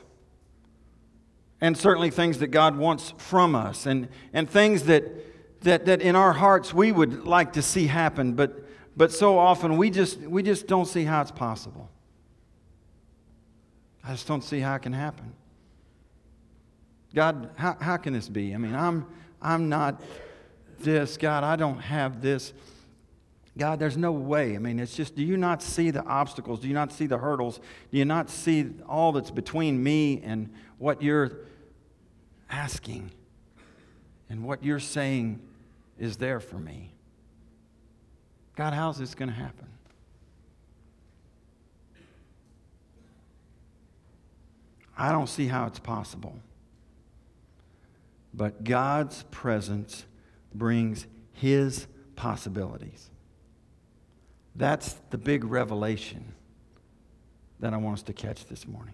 and 1.59 1.77
certainly 1.77 2.09
things 2.09 2.39
that 2.39 2.47
God 2.47 2.77
wants 2.77 3.13
from 3.17 3.53
us, 3.53 3.85
and, 3.85 4.07
and 4.31 4.49
things 4.49 4.83
that, 4.83 5.03
that, 5.63 5.85
that 5.85 6.01
in 6.01 6.15
our 6.15 6.31
hearts 6.31 6.73
we 6.73 6.93
would 6.93 7.25
like 7.25 7.53
to 7.53 7.61
see 7.61 7.87
happen, 7.87 8.33
but, 8.33 8.65
but 8.95 9.11
so 9.11 9.37
often 9.37 9.75
we 9.75 9.89
just, 9.89 10.21
we 10.21 10.41
just 10.41 10.67
don't 10.67 10.85
see 10.85 11.03
how 11.03 11.21
it's 11.21 11.31
possible. 11.31 11.89
I 14.01 14.11
just 14.11 14.27
don't 14.27 14.43
see 14.43 14.61
how 14.61 14.75
it 14.75 14.81
can 14.81 14.93
happen. 14.93 15.33
God, 17.13 17.49
how, 17.55 17.75
how 17.79 17.97
can 17.97 18.13
this 18.13 18.29
be? 18.29 18.53
I 18.53 18.57
mean, 18.57 18.75
I'm, 18.75 19.05
I'm 19.41 19.69
not 19.69 20.01
this. 20.79 21.17
God, 21.17 21.43
I 21.43 21.55
don't 21.55 21.79
have 21.79 22.21
this. 22.21 22.53
God, 23.57 23.79
there's 23.79 23.97
no 23.97 24.11
way. 24.11 24.55
I 24.55 24.59
mean, 24.59 24.79
it's 24.79 24.95
just, 24.95 25.15
do 25.15 25.23
you 25.23 25.35
not 25.35 25.61
see 25.61 25.91
the 25.91 26.03
obstacles? 26.03 26.59
Do 26.59 26.67
you 26.67 26.73
not 26.73 26.91
see 26.91 27.07
the 27.07 27.17
hurdles? 27.17 27.59
Do 27.91 27.97
you 27.97 28.05
not 28.05 28.29
see 28.29 28.69
all 28.87 29.11
that's 29.11 29.31
between 29.31 29.81
me 29.81 30.21
and 30.23 30.53
what 30.77 31.01
you're 31.01 31.31
asking 32.49 33.11
and 34.29 34.43
what 34.43 34.63
you're 34.63 34.79
saying 34.79 35.41
is 35.97 36.17
there 36.17 36.39
for 36.39 36.57
me. 36.57 36.91
God, 38.55 38.73
how's 38.73 38.97
this 38.97 39.15
going 39.15 39.29
to 39.29 39.35
happen? 39.35 39.67
I 44.97 45.11
don't 45.11 45.29
see 45.29 45.47
how 45.47 45.65
it's 45.65 45.79
possible. 45.79 46.35
But 48.39 48.63
God's 48.63 49.23
presence 49.31 50.05
brings 50.55 51.07
His 51.33 51.87
possibilities. 52.15 53.09
That's 54.55 54.93
the 55.09 55.17
big 55.17 55.43
revelation 55.43 56.23
that 57.59 57.73
I 57.73 57.77
want 57.77 57.97
us 57.97 58.03
to 58.03 58.13
catch 58.13 58.45
this 58.45 58.65
morning. 58.65 58.93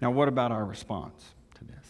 Now, 0.00 0.10
what 0.10 0.26
about 0.26 0.52
our 0.52 0.64
response 0.64 1.22
to 1.56 1.64
this? 1.64 1.86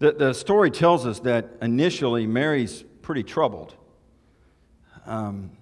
The, 0.00 0.12
the 0.14 0.32
story 0.32 0.72
tells 0.72 1.06
us 1.06 1.20
that 1.20 1.58
initially 1.62 2.26
Mary's 2.26 2.82
pretty 3.02 3.22
troubled 3.22 3.76
um, 5.06 5.52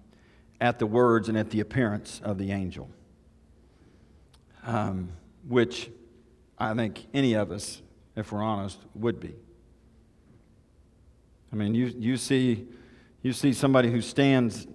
at 0.63 0.79
the 0.79 0.87
words 0.87 1.29
and 1.29 1.37
at 1.37 1.51
the 1.51 1.61
appearance 1.61 2.23
of 2.25 2.39
the 2.39 2.53
angel, 2.53 2.89
um, 4.65 5.11
which 5.49 5.91
I 6.59 6.75
think 6.75 7.07
any 7.15 7.35
of 7.35 7.51
us, 7.51 7.83
if 8.17 8.33
we're 8.33 8.43
honest, 8.43 8.79
would 8.95 9.21
be. 9.21 9.35
I 11.53 11.57
mean, 11.57 11.75
you, 11.75 11.87
you, 11.99 12.17
see, 12.17 12.67
you 13.23 13.33
see 13.33 13.53
somebody 13.53 13.91
who 13.91 14.01
stands 14.01 14.67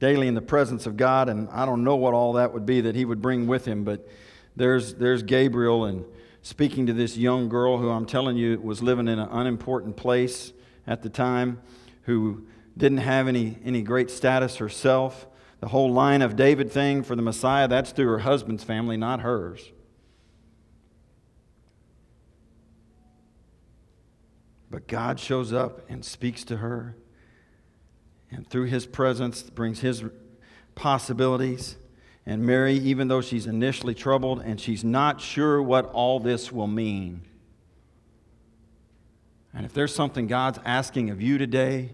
daily 0.00 0.26
in 0.26 0.34
the 0.34 0.42
presence 0.42 0.86
of 0.86 0.96
God, 0.96 1.28
and 1.28 1.48
I 1.50 1.66
don't 1.66 1.84
know 1.84 1.96
what 1.96 2.14
all 2.14 2.32
that 2.34 2.52
would 2.52 2.66
be 2.66 2.80
that 2.80 2.94
he 2.94 3.04
would 3.04 3.22
bring 3.22 3.46
with 3.46 3.64
him, 3.64 3.84
but 3.84 4.08
there's, 4.56 4.94
there's 4.94 5.22
Gabriel 5.22 5.84
and 5.84 6.04
speaking 6.42 6.86
to 6.86 6.92
this 6.92 7.16
young 7.16 7.48
girl 7.48 7.78
who 7.78 7.90
I'm 7.90 8.06
telling 8.06 8.36
you 8.36 8.60
was 8.60 8.82
living 8.82 9.06
in 9.08 9.18
an 9.18 9.28
unimportant 9.30 9.96
place 9.96 10.52
at 10.86 11.02
the 11.02 11.08
time, 11.08 11.60
who 12.02 12.46
didn't 12.76 12.98
have 12.98 13.28
any, 13.28 13.58
any 13.64 13.82
great 13.82 14.10
status 14.10 14.56
herself. 14.56 15.26
The 15.60 15.68
whole 15.68 15.92
line 15.92 16.22
of 16.22 16.36
David 16.36 16.72
thing 16.72 17.02
for 17.02 17.14
the 17.14 17.22
Messiah, 17.22 17.68
that's 17.68 17.90
through 17.90 18.06
her 18.06 18.20
husband's 18.20 18.64
family, 18.64 18.96
not 18.96 19.20
hers. 19.20 19.72
But 24.70 24.86
God 24.86 25.18
shows 25.18 25.52
up 25.52 25.88
and 25.88 26.04
speaks 26.04 26.44
to 26.44 26.58
her, 26.58 26.96
and 28.30 28.48
through 28.48 28.66
his 28.66 28.86
presence 28.86 29.42
brings 29.42 29.80
his 29.80 30.04
possibilities. 30.74 31.76
And 32.26 32.44
Mary, 32.44 32.74
even 32.74 33.08
though 33.08 33.22
she's 33.22 33.46
initially 33.46 33.94
troubled 33.94 34.42
and 34.42 34.60
she's 34.60 34.84
not 34.84 35.22
sure 35.22 35.62
what 35.62 35.86
all 35.86 36.20
this 36.20 36.52
will 36.52 36.66
mean, 36.66 37.22
and 39.54 39.64
if 39.64 39.72
there's 39.72 39.94
something 39.94 40.26
God's 40.26 40.58
asking 40.64 41.10
of 41.10 41.22
you 41.22 41.38
today, 41.38 41.90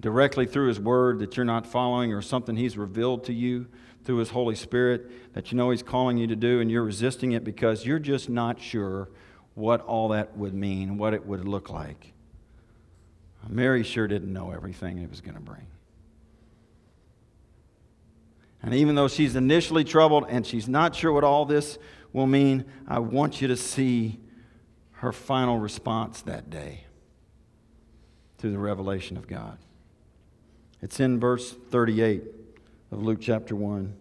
directly 0.00 0.46
through 0.46 0.68
His 0.68 0.80
Word 0.80 1.18
that 1.20 1.36
you're 1.36 1.44
not 1.44 1.66
following, 1.66 2.12
or 2.12 2.22
something 2.22 2.56
He's 2.56 2.76
revealed 2.76 3.24
to 3.24 3.32
you 3.32 3.66
through 4.04 4.18
His 4.18 4.30
Holy 4.30 4.54
Spirit 4.54 5.34
that 5.34 5.50
you 5.50 5.58
know 5.58 5.70
He's 5.70 5.82
calling 5.82 6.16
you 6.16 6.26
to 6.26 6.36
do, 6.36 6.60
and 6.60 6.70
you're 6.70 6.82
resisting 6.82 7.32
it 7.32 7.44
because 7.44 7.86
you're 7.86 7.98
just 7.98 8.28
not 8.28 8.60
sure 8.60 9.08
what 9.56 9.80
all 9.80 10.10
that 10.10 10.36
would 10.36 10.54
mean, 10.54 10.98
what 10.98 11.14
it 11.14 11.26
would 11.26 11.48
look 11.48 11.70
like. 11.70 12.12
Mary 13.48 13.82
sure 13.82 14.06
didn't 14.06 14.32
know 14.32 14.50
everything 14.50 14.98
it 14.98 15.08
was 15.08 15.20
going 15.20 15.34
to 15.34 15.40
bring. 15.40 15.66
And 18.62 18.74
even 18.74 18.96
though 18.96 19.08
she's 19.08 19.34
initially 19.34 19.82
troubled 19.82 20.26
and 20.28 20.46
she's 20.46 20.68
not 20.68 20.94
sure 20.94 21.12
what 21.12 21.24
all 21.24 21.44
this 21.44 21.78
will 22.12 22.26
mean, 22.26 22.64
I 22.86 22.98
want 22.98 23.40
you 23.40 23.48
to 23.48 23.56
see 23.56 24.18
her 24.92 25.12
final 25.12 25.58
response 25.58 26.22
that 26.22 26.50
day 26.50 26.84
to 28.38 28.50
the 28.50 28.58
revelation 28.58 29.16
of 29.16 29.26
God. 29.26 29.58
It's 30.82 31.00
in 31.00 31.18
verse 31.18 31.52
38 31.70 32.24
of 32.90 33.02
Luke 33.02 33.20
chapter 33.22 33.56
1. 33.56 33.94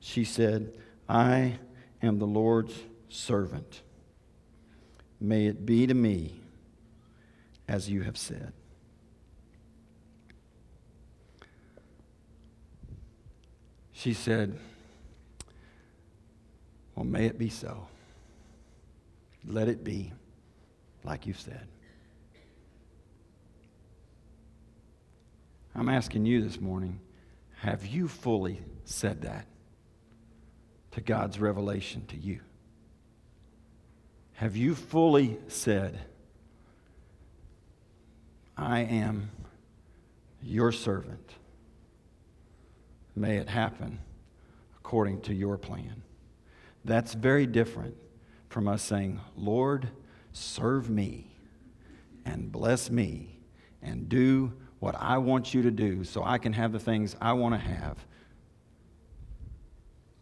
She 0.00 0.24
said, 0.24 0.72
I 1.08 1.58
am 2.02 2.18
the 2.18 2.26
Lord's 2.26 2.74
servant. 3.08 3.82
May 5.20 5.46
it 5.46 5.64
be 5.64 5.86
to 5.86 5.94
me 5.94 6.40
as 7.68 7.88
you 7.88 8.02
have 8.02 8.16
said. 8.16 8.52
She 13.92 14.12
said, 14.12 14.58
Well, 16.94 17.04
may 17.04 17.26
it 17.26 17.38
be 17.38 17.48
so. 17.48 17.88
Let 19.46 19.68
it 19.68 19.82
be 19.82 20.12
like 21.02 21.26
you've 21.26 21.40
said. 21.40 21.66
I'm 25.74 25.88
asking 25.88 26.26
you 26.26 26.42
this 26.42 26.60
morning 26.60 27.00
have 27.60 27.86
you 27.86 28.06
fully 28.06 28.60
said 28.84 29.22
that 29.22 29.46
to 30.92 31.00
God's 31.00 31.40
revelation 31.40 32.04
to 32.06 32.16
you? 32.16 32.40
Have 34.36 34.54
you 34.54 34.74
fully 34.74 35.38
said, 35.48 35.98
I 38.54 38.80
am 38.80 39.30
your 40.42 40.72
servant? 40.72 41.32
May 43.14 43.38
it 43.38 43.48
happen 43.48 43.98
according 44.76 45.22
to 45.22 45.34
your 45.34 45.56
plan. 45.56 46.02
That's 46.84 47.14
very 47.14 47.46
different 47.46 47.96
from 48.50 48.68
us 48.68 48.82
saying, 48.82 49.20
Lord, 49.36 49.88
serve 50.32 50.90
me 50.90 51.34
and 52.26 52.52
bless 52.52 52.90
me 52.90 53.38
and 53.80 54.06
do 54.06 54.52
what 54.80 54.94
I 54.98 55.16
want 55.16 55.54
you 55.54 55.62
to 55.62 55.70
do 55.70 56.04
so 56.04 56.22
I 56.22 56.36
can 56.36 56.52
have 56.52 56.72
the 56.72 56.78
things 56.78 57.16
I 57.22 57.32
want 57.32 57.54
to 57.54 57.60
have. 57.60 58.04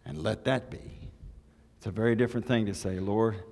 And 0.06 0.22
let 0.22 0.44
that 0.44 0.70
be. 0.70 1.10
It's 1.78 1.86
a 1.86 1.90
very 1.90 2.14
different 2.14 2.46
thing 2.46 2.66
to 2.66 2.74
say, 2.74 3.00
Lord, 3.00 3.42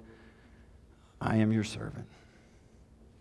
I 1.22 1.36
am 1.36 1.52
your 1.52 1.64
servant. 1.64 2.06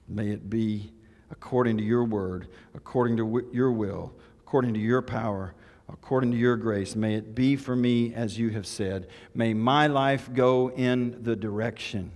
May 0.08 0.30
it 0.30 0.50
be 0.50 0.92
according 1.30 1.78
to 1.78 1.84
your 1.84 2.04
word, 2.04 2.48
according 2.74 3.18
to 3.18 3.50
your 3.54 3.72
will, 3.72 4.12
according 4.40 4.74
to 4.74 4.80
your 4.80 5.02
power, 5.02 5.54
according 5.88 6.32
to 6.32 6.38
your 6.38 6.58
grace. 6.58 6.96
May 6.96 7.16
it 7.16 7.36
be 7.36 7.56
for 7.56 7.76
me 7.76 8.14
as 8.14 8.40
you 8.40 8.50
have 8.50 8.66
said. 8.66 9.08
May 9.36 9.54
my 9.54 9.88
life 9.88 10.30
go 10.34 10.72
in 10.72 11.24
the 11.24 11.36
direction 11.36 12.12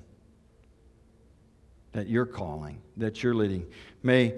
that 1.93 2.07
you're 2.07 2.25
calling, 2.25 2.81
that 2.97 3.21
you're 3.21 3.35
leading. 3.35 3.67
May, 4.01 4.33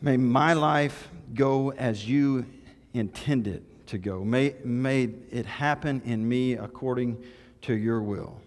may 0.00 0.16
my 0.16 0.52
life 0.52 1.08
go 1.34 1.72
as 1.72 2.06
you 2.06 2.44
intended 2.92 3.64
to 3.86 3.98
go. 3.98 4.22
May, 4.22 4.54
may 4.64 5.04
it 5.30 5.46
happen 5.46 6.02
in 6.04 6.28
me 6.28 6.52
according 6.52 7.24
to 7.62 7.74
your 7.74 8.02
will. 8.02 8.40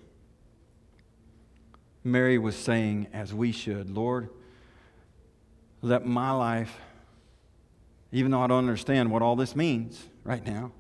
Mary 2.04 2.38
was 2.38 2.56
saying, 2.56 3.08
as 3.14 3.34
we 3.34 3.52
should, 3.52 3.90
Lord, 3.90 4.30
let 5.82 6.06
my 6.06 6.32
life, 6.32 6.76
even 8.12 8.32
though 8.32 8.42
I 8.42 8.48
don't 8.48 8.60
understand 8.60 9.12
what 9.12 9.22
all 9.22 9.36
this 9.36 9.56
means 9.56 10.06
right 10.24 10.46
now, 10.46 10.72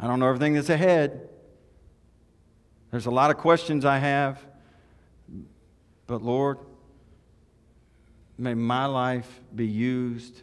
I 0.00 0.06
don't 0.06 0.20
know 0.20 0.28
everything 0.28 0.54
that's 0.54 0.70
ahead. 0.70 1.28
There's 2.90 3.06
a 3.06 3.10
lot 3.10 3.30
of 3.30 3.36
questions 3.36 3.84
I 3.84 3.98
have. 3.98 4.44
But 6.06 6.22
Lord, 6.22 6.58
may 8.36 8.54
my 8.54 8.86
life 8.86 9.40
be 9.54 9.66
used 9.66 10.42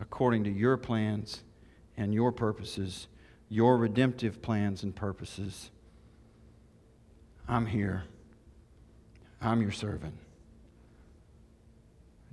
according 0.00 0.44
to 0.44 0.50
your 0.50 0.76
plans 0.76 1.42
and 1.96 2.14
your 2.14 2.32
purposes, 2.32 3.08
your 3.48 3.76
redemptive 3.76 4.40
plans 4.40 4.82
and 4.82 4.94
purposes. 4.94 5.70
I'm 7.48 7.66
here. 7.66 8.04
I'm 9.40 9.62
your 9.62 9.72
servant. 9.72 10.14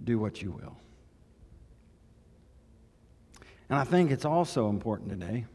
Do 0.04 0.20
what 0.20 0.42
you 0.42 0.52
will. 0.52 0.78
And 3.70 3.78
I 3.80 3.84
think 3.84 4.12
it's 4.12 4.26
also 4.26 4.70
important 4.70 5.10
today 5.10 5.46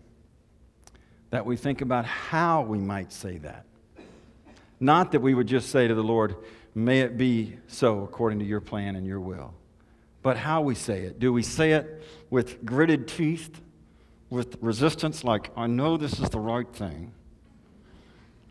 that 1.30 1.46
we 1.46 1.56
think 1.56 1.80
about 1.80 2.04
how 2.04 2.62
we 2.62 2.78
might 2.78 3.12
say 3.12 3.38
that. 3.38 3.64
Not 4.80 5.12
that 5.12 5.20
we 5.20 5.32
would 5.32 5.46
just 5.46 5.70
say 5.70 5.86
to 5.88 5.94
the 5.94 6.02
Lord, 6.02 6.36
May 6.74 7.00
it 7.00 7.18
be 7.18 7.58
so 7.66 8.02
according 8.02 8.38
to 8.38 8.44
your 8.44 8.60
plan 8.60 8.96
and 8.96 9.06
your 9.06 9.20
will. 9.20 9.54
But 10.22 10.36
how 10.36 10.62
we 10.62 10.74
say 10.74 11.02
it. 11.02 11.18
Do 11.18 11.32
we 11.32 11.42
say 11.42 11.72
it 11.72 12.02
with 12.30 12.64
gritted 12.64 13.08
teeth, 13.08 13.60
with 14.30 14.56
resistance, 14.60 15.22
like, 15.24 15.50
I 15.56 15.66
know 15.66 15.96
this 15.96 16.18
is 16.18 16.30
the 16.30 16.40
right 16.40 16.68
thing? 16.72 17.12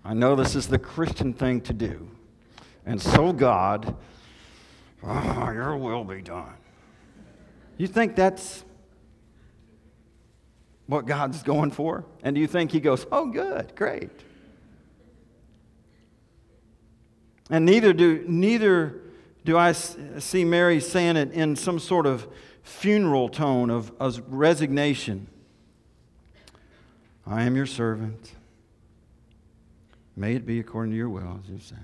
I 0.04 0.14
know 0.14 0.36
this 0.36 0.56
is 0.56 0.68
the 0.68 0.78
Christian 0.78 1.34
thing 1.34 1.62
to 1.62 1.74
do. 1.74 2.12
And 2.86 3.02
so, 3.02 3.32
God, 3.32 3.96
oh, 5.04 5.52
your 5.52 5.78
will 5.78 6.04
be 6.04 6.22
done. 6.22 6.54
You 7.78 7.88
think 7.88 8.16
that's 8.16 8.64
what 10.88 11.06
God's 11.06 11.44
going 11.44 11.72
for? 11.72 12.06
And 12.24 12.36
do 12.36 12.42
you 12.42 12.48
think 12.48 12.72
He 12.72 12.80
goes, 12.80 13.06
oh, 13.12 13.28
good, 13.28 13.76
great? 13.76 14.10
And 17.50 17.66
neither 17.66 17.94
do, 17.94 18.24
neither 18.28 18.96
do 19.44 19.58
I 19.58 19.74
see 19.74 20.46
Mary 20.46 20.80
saying 20.80 21.18
it 21.18 21.32
in 21.32 21.56
some 21.56 21.80
sort 21.80 22.06
of 22.06 22.28
funeral 22.64 23.30
tone 23.30 23.70
of, 23.70 23.92
of 24.00 24.22
resignation. 24.28 25.28
I 27.26 27.44
am 27.44 27.56
your 27.56 27.66
servant. 27.66 28.34
May 30.16 30.36
it 30.36 30.46
be 30.46 30.60
according 30.60 30.92
to 30.92 30.98
your 30.98 31.10
will, 31.10 31.40
as 31.44 31.50
you 31.50 31.60
said. 31.60 31.78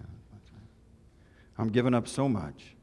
I'm 1.57 1.69
giving 1.69 1.93
up 1.93 2.07
so 2.07 2.29
much. 2.29 2.75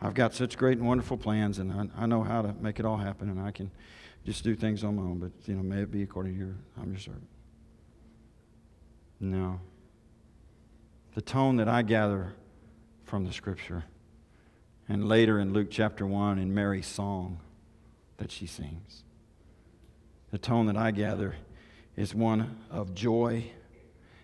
I've 0.00 0.14
got 0.14 0.32
such 0.32 0.56
great 0.56 0.78
and 0.78 0.86
wonderful 0.86 1.16
plans, 1.16 1.58
and 1.58 1.72
I, 1.72 2.04
I, 2.04 2.06
know 2.06 2.22
how 2.22 2.42
to 2.42 2.54
make 2.60 2.78
it 2.78 2.86
all 2.86 2.96
happen, 2.96 3.28
and 3.28 3.40
I 3.40 3.50
can 3.50 3.70
just 4.24 4.44
do 4.44 4.54
things 4.54 4.84
on 4.84 4.96
my 4.96 5.02
own. 5.02 5.18
But 5.18 5.32
you 5.46 5.56
know, 5.56 5.62
may 5.62 5.82
it 5.82 5.90
be 5.90 6.02
according 6.02 6.34
to 6.34 6.38
your. 6.38 6.54
I'm 6.80 6.90
your 6.90 7.00
servant. 7.00 7.26
No 9.18 9.60
the 11.18 11.22
tone 11.22 11.56
that 11.56 11.66
I 11.66 11.82
gather 11.82 12.32
from 13.02 13.24
the 13.24 13.32
scripture. 13.32 13.82
And 14.88 15.08
later 15.08 15.40
in 15.40 15.52
Luke 15.52 15.66
chapter 15.68 16.06
1, 16.06 16.38
in 16.38 16.54
Mary's 16.54 16.86
song 16.86 17.40
that 18.18 18.30
she 18.30 18.46
sings, 18.46 19.02
the 20.30 20.38
tone 20.38 20.66
that 20.66 20.76
I 20.76 20.92
gather 20.92 21.34
is 21.96 22.14
one 22.14 22.60
of 22.70 22.94
joy 22.94 23.50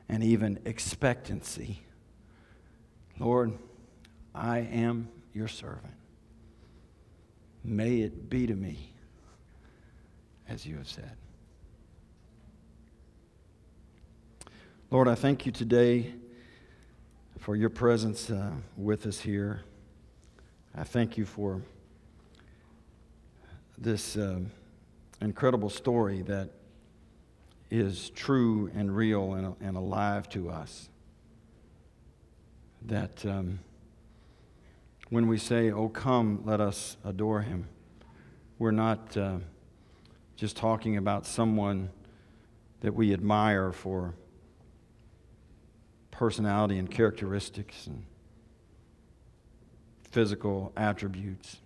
and 0.08 0.22
even 0.22 0.60
expectancy. 0.64 1.82
Lord, 3.18 3.52
I 4.34 4.58
am 4.58 5.08
your 5.32 5.48
servant. 5.48 5.94
May 7.62 8.00
it 8.00 8.28
be 8.28 8.46
to 8.46 8.54
me 8.54 8.94
as 10.48 10.66
you 10.66 10.76
have 10.76 10.88
said. 10.88 11.16
Lord, 14.90 15.08
I 15.08 15.14
thank 15.14 15.46
you 15.46 15.52
today 15.52 16.12
for 17.38 17.56
your 17.56 17.70
presence 17.70 18.30
uh, 18.30 18.52
with 18.76 19.06
us 19.06 19.20
here. 19.20 19.62
I 20.76 20.84
thank 20.84 21.16
you 21.16 21.24
for 21.24 21.62
this 23.78 24.16
uh, 24.16 24.40
incredible 25.20 25.70
story 25.70 26.22
that 26.22 26.50
is 27.70 28.10
true 28.10 28.70
and 28.74 28.94
real 28.94 29.34
and, 29.34 29.56
and 29.60 29.76
alive 29.76 30.28
to 30.30 30.50
us. 30.50 30.88
That 32.84 33.24
um, 33.24 33.60
when 35.08 35.26
we 35.26 35.38
say, 35.38 35.70
Oh, 35.70 35.88
come, 35.88 36.42
let 36.44 36.60
us 36.60 36.96
adore 37.04 37.42
him, 37.42 37.68
we're 38.58 38.70
not 38.70 39.16
uh, 39.16 39.38
just 40.36 40.56
talking 40.56 40.96
about 40.96 41.26
someone 41.26 41.90
that 42.80 42.94
we 42.94 43.12
admire 43.12 43.72
for 43.72 44.14
personality 46.10 46.78
and 46.78 46.90
characteristics 46.90 47.86
and 47.86 48.04
physical 50.10 50.72
attributes, 50.76 51.56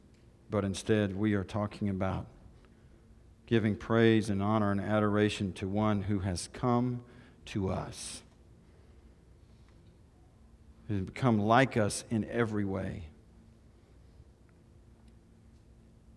but 0.49 0.65
instead 0.65 1.15
we 1.15 1.35
are 1.35 1.45
talking 1.45 1.89
about 1.89 2.27
giving 3.47 3.77
praise 3.77 4.31
and 4.31 4.43
honor 4.43 4.71
and 4.71 4.81
adoration 4.81 5.53
to 5.53 5.69
one 5.69 6.03
who 6.03 6.21
has 6.21 6.49
come 6.53 7.03
to 7.47 7.69
us, 7.69 8.23
has 10.89 11.03
become 11.03 11.39
like 11.39 11.77
us 11.77 12.05
in 12.11 12.27
every 12.31 12.65
way, 12.65 13.05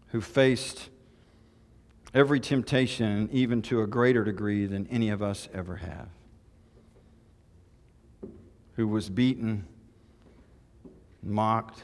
who 0.07 0.21
faced 0.21 0.89
every 2.13 2.39
temptation, 2.39 3.29
even 3.31 3.61
to 3.61 3.81
a 3.81 3.87
greater 3.87 4.23
degree 4.23 4.65
than 4.65 4.87
any 4.87 5.09
of 5.09 5.21
us 5.21 5.49
ever 5.53 5.77
have 5.77 6.09
who 8.75 8.87
was 8.87 9.09
beaten, 9.09 9.65
mocked, 11.21 11.83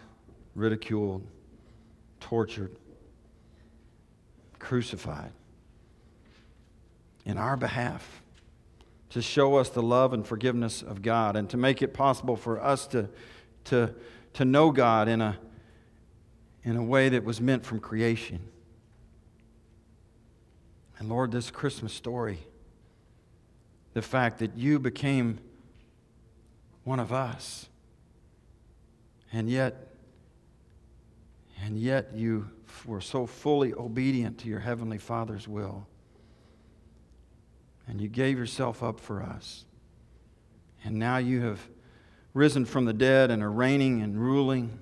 ridiculed, 0.56 1.26
tortured, 2.20 2.76
crucified 4.58 5.32
in 7.26 7.38
our 7.38 7.56
behalf 7.56 8.24
to 9.10 9.22
show 9.22 9.56
us 9.56 9.70
the 9.70 9.82
love 9.82 10.14
and 10.14 10.26
forgiveness 10.26 10.82
of 10.82 11.02
God 11.02 11.36
and 11.36 11.50
to 11.50 11.58
make 11.58 11.82
it 11.82 11.94
possible 11.94 12.36
for 12.36 12.62
us 12.62 12.88
to, 12.88 13.10
to, 13.66 13.94
to 14.34 14.46
know 14.46 14.72
God 14.72 15.08
in 15.08 15.22
a, 15.22 15.38
in 16.64 16.76
a 16.76 16.84
way 16.84 17.10
that 17.10 17.24
was 17.24 17.40
meant 17.40 17.66
from 17.66 17.80
creation. 17.80 18.40
And 21.00 21.10
Lord, 21.10 21.32
this 21.32 21.52
Christmas 21.52 21.94
story, 21.94 22.40
the 23.94 24.02
fact 24.02 24.40
that 24.40 24.58
you 24.58 24.80
became 24.80 25.40
one 26.88 27.00
of 27.00 27.12
us. 27.12 27.68
And 29.34 29.50
yet, 29.50 29.90
and 31.62 31.78
yet 31.78 32.12
you 32.16 32.50
were 32.86 33.02
so 33.02 33.26
fully 33.26 33.74
obedient 33.74 34.38
to 34.40 34.48
your 34.48 34.60
Heavenly 34.60 34.98
Father's 34.98 35.48
will. 35.48 35.86
And 37.88 38.02
you 38.02 38.08
gave 38.08 38.38
yourself 38.38 38.84
up 38.84 39.00
for 39.00 39.22
us. 39.22 39.66
And 40.84 40.96
now 40.96 41.18
you 41.18 41.42
have 41.42 41.60
risen 42.34 42.66
from 42.66 42.86
the 42.86 42.94
dead 42.94 43.32
and 43.32 43.42
are 43.42 43.52
reigning 43.52 44.02
and 44.02 44.20
ruling. 44.20 44.80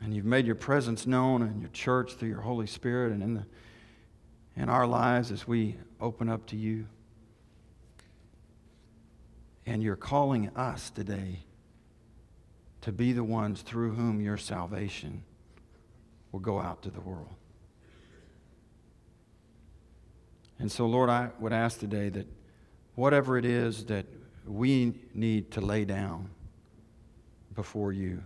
And 0.00 0.14
you've 0.14 0.24
made 0.24 0.46
your 0.46 0.54
presence 0.54 1.06
known 1.06 1.42
in 1.42 1.60
your 1.60 1.70
church 1.70 2.14
through 2.14 2.28
your 2.28 2.42
Holy 2.42 2.66
Spirit 2.66 3.12
and 3.12 3.22
in 3.22 3.34
the, 3.34 3.46
in 4.56 4.68
our 4.68 4.86
lives 4.86 5.30
as 5.30 5.46
we 5.46 5.76
open 6.00 6.28
up 6.28 6.46
to 6.46 6.56
you. 6.56 6.86
And 9.64 9.82
you're 9.82 9.96
calling 9.96 10.50
us 10.56 10.90
today 10.90 11.40
to 12.82 12.92
be 12.92 13.12
the 13.12 13.24
ones 13.24 13.62
through 13.62 13.94
whom 13.94 14.20
your 14.20 14.36
salvation 14.36 15.24
will 16.30 16.40
go 16.40 16.60
out 16.60 16.82
to 16.82 16.90
the 16.90 17.00
world. 17.00 17.34
And 20.58 20.70
so, 20.70 20.86
Lord, 20.86 21.10
I 21.10 21.30
would 21.38 21.52
ask 21.52 21.78
today 21.78 22.08
that 22.10 22.26
whatever 22.94 23.36
it 23.36 23.44
is 23.44 23.84
that 23.86 24.06
we 24.46 24.94
need 25.14 25.50
to 25.52 25.60
lay 25.60 25.84
down 25.84 26.30
before 27.54 27.92
you, 27.92 28.22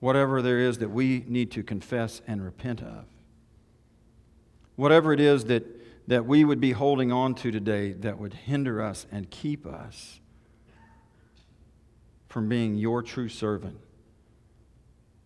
whatever 0.00 0.42
there 0.42 0.58
is 0.58 0.78
that 0.78 0.90
we 0.90 1.24
need 1.28 1.50
to 1.52 1.62
confess 1.62 2.22
and 2.26 2.42
repent 2.42 2.82
of, 2.82 3.04
whatever 4.76 5.12
it 5.12 5.20
is 5.20 5.44
that, 5.44 5.64
that 6.08 6.26
we 6.26 6.44
would 6.44 6.60
be 6.60 6.72
holding 6.72 7.12
on 7.12 7.34
to 7.34 7.50
today 7.50 7.92
that 7.92 8.18
would 8.18 8.34
hinder 8.34 8.82
us 8.82 9.06
and 9.12 9.30
keep 9.30 9.66
us 9.66 10.20
from 12.28 12.48
being 12.48 12.76
your 12.76 13.02
true 13.02 13.28
servant 13.28 13.78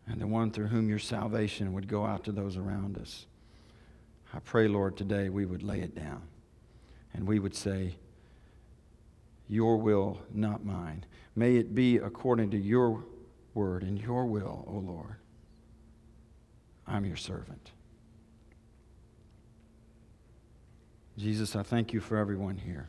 and 0.06 0.20
the 0.20 0.26
one 0.26 0.50
through 0.50 0.66
whom 0.66 0.88
your 0.88 0.98
salvation 0.98 1.72
would 1.72 1.88
go 1.88 2.04
out 2.04 2.24
to 2.24 2.32
those 2.32 2.56
around 2.56 2.98
us. 2.98 3.26
I 4.34 4.40
pray, 4.40 4.66
Lord, 4.66 4.96
today 4.96 5.28
we 5.28 5.46
would 5.46 5.62
lay 5.62 5.80
it 5.80 5.94
down 5.94 6.22
and 7.12 7.26
we 7.26 7.38
would 7.38 7.54
say, 7.54 7.96
Your 9.48 9.76
will, 9.76 10.20
not 10.32 10.64
mine. 10.64 11.04
May 11.36 11.56
it 11.56 11.74
be 11.74 11.98
according 11.98 12.50
to 12.50 12.58
your 12.58 13.04
word 13.54 13.84
and 13.84 14.00
your 14.00 14.26
will, 14.26 14.64
O 14.66 14.78
Lord. 14.78 15.16
I'm 16.86 17.04
your 17.04 17.16
servant. 17.16 17.70
Jesus, 21.16 21.54
I 21.54 21.62
thank 21.62 21.92
you 21.92 22.00
for 22.00 22.16
everyone 22.16 22.56
here. 22.56 22.88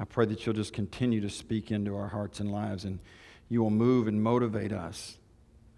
I 0.00 0.04
pray 0.04 0.26
that 0.26 0.44
you'll 0.44 0.54
just 0.56 0.72
continue 0.72 1.20
to 1.20 1.30
speak 1.30 1.70
into 1.70 1.96
our 1.96 2.08
hearts 2.08 2.40
and 2.40 2.50
lives 2.50 2.84
and 2.84 2.98
you 3.48 3.62
will 3.62 3.70
move 3.70 4.08
and 4.08 4.20
motivate 4.20 4.72
us 4.72 5.18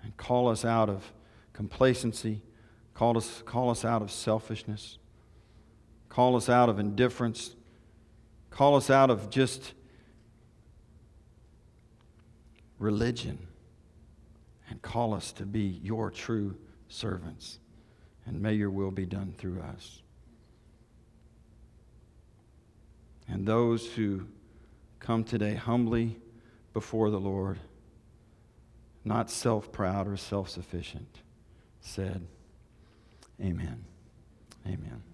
and 0.02 0.16
call 0.16 0.48
us 0.48 0.64
out 0.64 0.88
of 0.88 1.12
complacency, 1.52 2.40
call 2.94 3.16
us, 3.16 3.42
call 3.44 3.70
us 3.70 3.84
out 3.84 4.02
of 4.02 4.10
selfishness, 4.10 4.98
call 6.08 6.36
us 6.36 6.48
out 6.48 6.68
of 6.68 6.78
indifference, 6.78 7.56
call 8.50 8.76
us 8.76 8.90
out 8.90 9.10
of 9.10 9.30
just 9.30 9.72
religion, 12.78 13.38
and 14.68 14.82
call 14.82 15.14
us 15.14 15.32
to 15.32 15.44
be 15.46 15.80
your 15.82 16.10
true 16.10 16.56
servants. 16.88 17.58
And 18.26 18.40
may 18.40 18.54
your 18.54 18.70
will 18.70 18.90
be 18.90 19.06
done 19.06 19.34
through 19.36 19.60
us. 19.60 20.02
And 23.28 23.46
those 23.46 23.86
who 23.92 24.26
come 25.00 25.24
today 25.24 25.54
humbly 25.54 26.16
before 26.72 27.10
the 27.10 27.20
Lord, 27.20 27.58
not 29.04 29.30
self 29.30 29.72
proud 29.72 30.06
or 30.06 30.16
self 30.16 30.48
sufficient, 30.48 31.22
said, 31.80 32.26
Amen. 33.42 33.84
Amen. 34.66 35.11